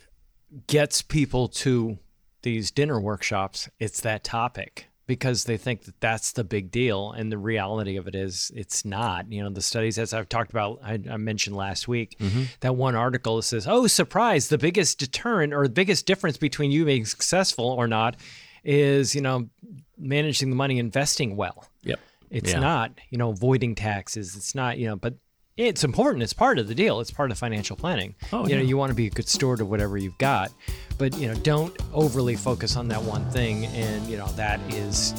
gets 0.68 1.02
people 1.02 1.48
to 1.48 1.98
these 2.44 2.72
dinner 2.72 3.00
workshops, 3.00 3.70
it's 3.80 4.02
that 4.02 4.24
topic 4.24 4.88
because 5.06 5.44
they 5.44 5.58
think 5.58 5.84
that 5.84 6.00
that's 6.00 6.32
the 6.32 6.44
big 6.44 6.72
deal, 6.72 7.12
and 7.12 7.32
the 7.32 7.38
reality 7.38 7.98
of 7.98 8.08
it 8.08 8.16
is 8.16 8.52
it's 8.56 8.86
not. 8.86 9.32
You 9.32 9.44
know, 9.44 9.50
the 9.50 9.62
studies, 9.62 9.98
as 9.98 10.14
I've 10.14 10.30
talked 10.30 10.52
about, 10.52 10.80
I, 10.84 11.00
I 11.10 11.18
mentioned 11.18 11.56
last 11.56 11.88
week, 11.88 12.18
mm-hmm. 12.20 12.44
that 12.62 12.76
one 12.76 12.96
article 12.96 13.42
says, 13.42 13.68
"Oh, 13.68 13.88
surprise! 13.88 14.48
The 14.48 14.58
biggest 14.58 15.00
deterrent 15.00 15.54
or 15.54 15.64
the 15.68 15.74
biggest 15.74 16.06
difference 16.06 16.38
between 16.38 16.72
you 16.72 16.86
being 16.86 17.06
successful 17.06 17.66
or 17.66 17.88
not 17.88 18.16
is 18.64 19.14
you 19.14 19.22
know 19.22 19.50
managing 19.98 20.50
the 20.50 20.56
money, 20.56 20.80
investing 20.80 21.36
well." 21.36 21.68
Yep. 21.84 22.00
It's 22.30 22.52
Yeah. 22.54 22.60
not, 22.60 22.92
you 23.12 23.18
know, 23.20 23.30
avoiding 23.30 23.76
taxes. 23.76 24.36
It's 24.36 24.56
not, 24.56 24.80
you 24.80 24.88
know, 24.88 24.96
but 24.96 25.14
it's 25.58 25.84
important. 25.84 26.24
It's 26.24 26.34
part 26.34 26.58
of 26.58 26.68
the 26.68 26.76
deal. 26.76 27.00
It's 27.00 27.12
part 27.12 27.32
of 27.32 27.38
financial 27.38 27.76
planning. 27.76 28.16
Oh, 28.32 28.48
you 28.48 28.56
know, 28.56 28.62
yeah. 28.62 28.68
you 28.68 28.78
want 28.78 28.90
to 28.90 28.96
be 28.96 29.08
a 29.08 29.10
good 29.10 29.28
steward 29.28 29.62
of 29.62 29.70
whatever 29.70 29.98
you've 29.98 30.18
got, 30.18 30.52
but 30.98 31.16
you 31.18 31.28
know, 31.28 31.36
don't 31.36 31.76
overly 31.94 32.36
focus 32.36 32.76
on 32.76 32.88
that 32.88 33.02
one 33.02 33.30
thing. 33.32 33.66
And 33.68 34.08
you 34.08 34.18
know, 34.18 34.28
that 34.30 34.60
is, 34.74 35.14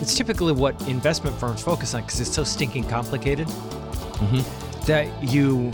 it's 0.00 0.16
typically 0.16 0.52
what 0.52 0.80
investment 0.88 1.36
firms 1.38 1.62
focus 1.62 1.94
on 1.94 2.02
because 2.02 2.20
it's 2.20 2.32
so 2.32 2.44
stinking 2.44 2.84
complicated 2.88 3.48
Mm-hmm. 4.22 4.86
that 4.86 5.24
you 5.24 5.72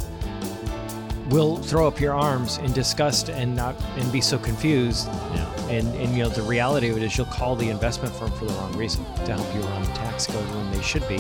will 1.29 1.57
throw 1.57 1.87
up 1.87 2.01
your 2.01 2.15
arms 2.15 2.59
in 2.59 2.73
disgust 2.73 3.29
and 3.29 3.55
not 3.55 3.75
and 3.97 4.11
be 4.13 4.21
so 4.21 4.39
confused 4.39 5.07
Yeah. 5.35 5.47
and 5.69 5.87
and 5.97 6.17
you 6.17 6.23
know 6.23 6.29
the 6.31 6.43
reality 6.43 6.89
of 6.91 6.97
it 6.97 7.03
is 7.03 7.17
you'll 7.17 7.27
call 7.27 7.55
the 7.57 7.69
investment 7.69 8.15
firm 8.15 8.31
for 8.33 8.47
the 8.47 8.53
wrong 8.55 8.75
reason 8.77 9.05
to 9.27 9.35
help 9.35 9.55
you 9.55 9.63
around 9.63 9.85
the 9.85 9.93
tax 9.93 10.27
code 10.27 10.45
when 10.55 10.71
they 10.73 10.81
should 10.83 11.07
be 11.09 11.19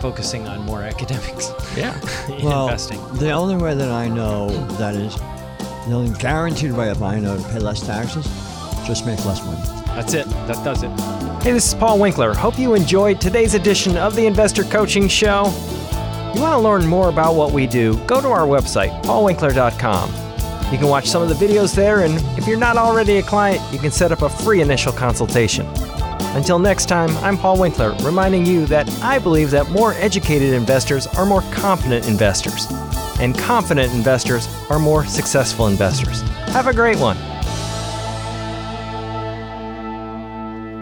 focusing 0.00 0.46
on 0.48 0.60
more 0.62 0.82
academics 0.92 1.50
Yeah. 1.76 1.94
in 2.30 2.44
Well, 2.46 2.68
investing. 2.68 3.00
the 3.14 3.30
only 3.32 3.56
way 3.56 3.74
that 3.74 3.90
I 3.90 4.08
know 4.08 4.48
that 4.78 4.94
is 4.94 5.14
the 5.16 5.92
only 5.94 6.18
guaranteed 6.18 6.72
way 6.72 6.88
of 6.90 7.02
I 7.02 7.18
know 7.20 7.36
to 7.36 7.42
pay 7.50 7.58
less 7.58 7.80
taxes, 7.86 8.24
just 8.86 9.04
make 9.04 9.22
less 9.26 9.44
money. 9.44 9.60
That's 9.94 10.14
it. 10.14 10.26
That 10.46 10.64
does 10.64 10.82
it. 10.82 10.88
Hey, 11.42 11.52
this 11.52 11.68
is 11.68 11.74
Paul 11.74 11.98
Winkler. 11.98 12.32
Hope 12.32 12.58
you 12.58 12.72
enjoyed 12.74 13.20
today's 13.20 13.52
edition 13.54 13.98
of 13.98 14.16
the 14.16 14.24
Investor 14.24 14.64
Coaching 14.64 15.08
Show. 15.08 15.44
You 16.34 16.40
want 16.40 16.54
to 16.54 16.58
learn 16.58 16.86
more 16.86 17.08
about 17.10 17.36
what 17.36 17.52
we 17.52 17.66
do? 17.68 17.96
Go 18.06 18.20
to 18.20 18.26
our 18.28 18.46
website, 18.46 18.90
paulwinkler.com. 19.04 20.72
You 20.72 20.78
can 20.78 20.88
watch 20.88 21.06
some 21.06 21.22
of 21.22 21.28
the 21.28 21.34
videos 21.34 21.76
there, 21.76 22.00
and 22.00 22.14
if 22.36 22.48
you're 22.48 22.58
not 22.58 22.76
already 22.76 23.18
a 23.18 23.22
client, 23.22 23.62
you 23.72 23.78
can 23.78 23.92
set 23.92 24.10
up 24.10 24.22
a 24.22 24.28
free 24.28 24.60
initial 24.60 24.92
consultation. 24.92 25.64
Until 26.34 26.58
next 26.58 26.86
time, 26.86 27.10
I'm 27.18 27.38
Paul 27.38 27.60
Winkler, 27.60 27.94
reminding 28.02 28.44
you 28.44 28.66
that 28.66 28.90
I 29.00 29.20
believe 29.20 29.52
that 29.52 29.70
more 29.70 29.92
educated 29.92 30.52
investors 30.52 31.06
are 31.06 31.24
more 31.24 31.42
confident 31.52 32.08
investors, 32.08 32.66
and 33.20 33.38
confident 33.38 33.92
investors 33.92 34.48
are 34.70 34.80
more 34.80 35.06
successful 35.06 35.68
investors. 35.68 36.22
Have 36.48 36.66
a 36.66 36.74
great 36.74 36.98
one. 36.98 37.16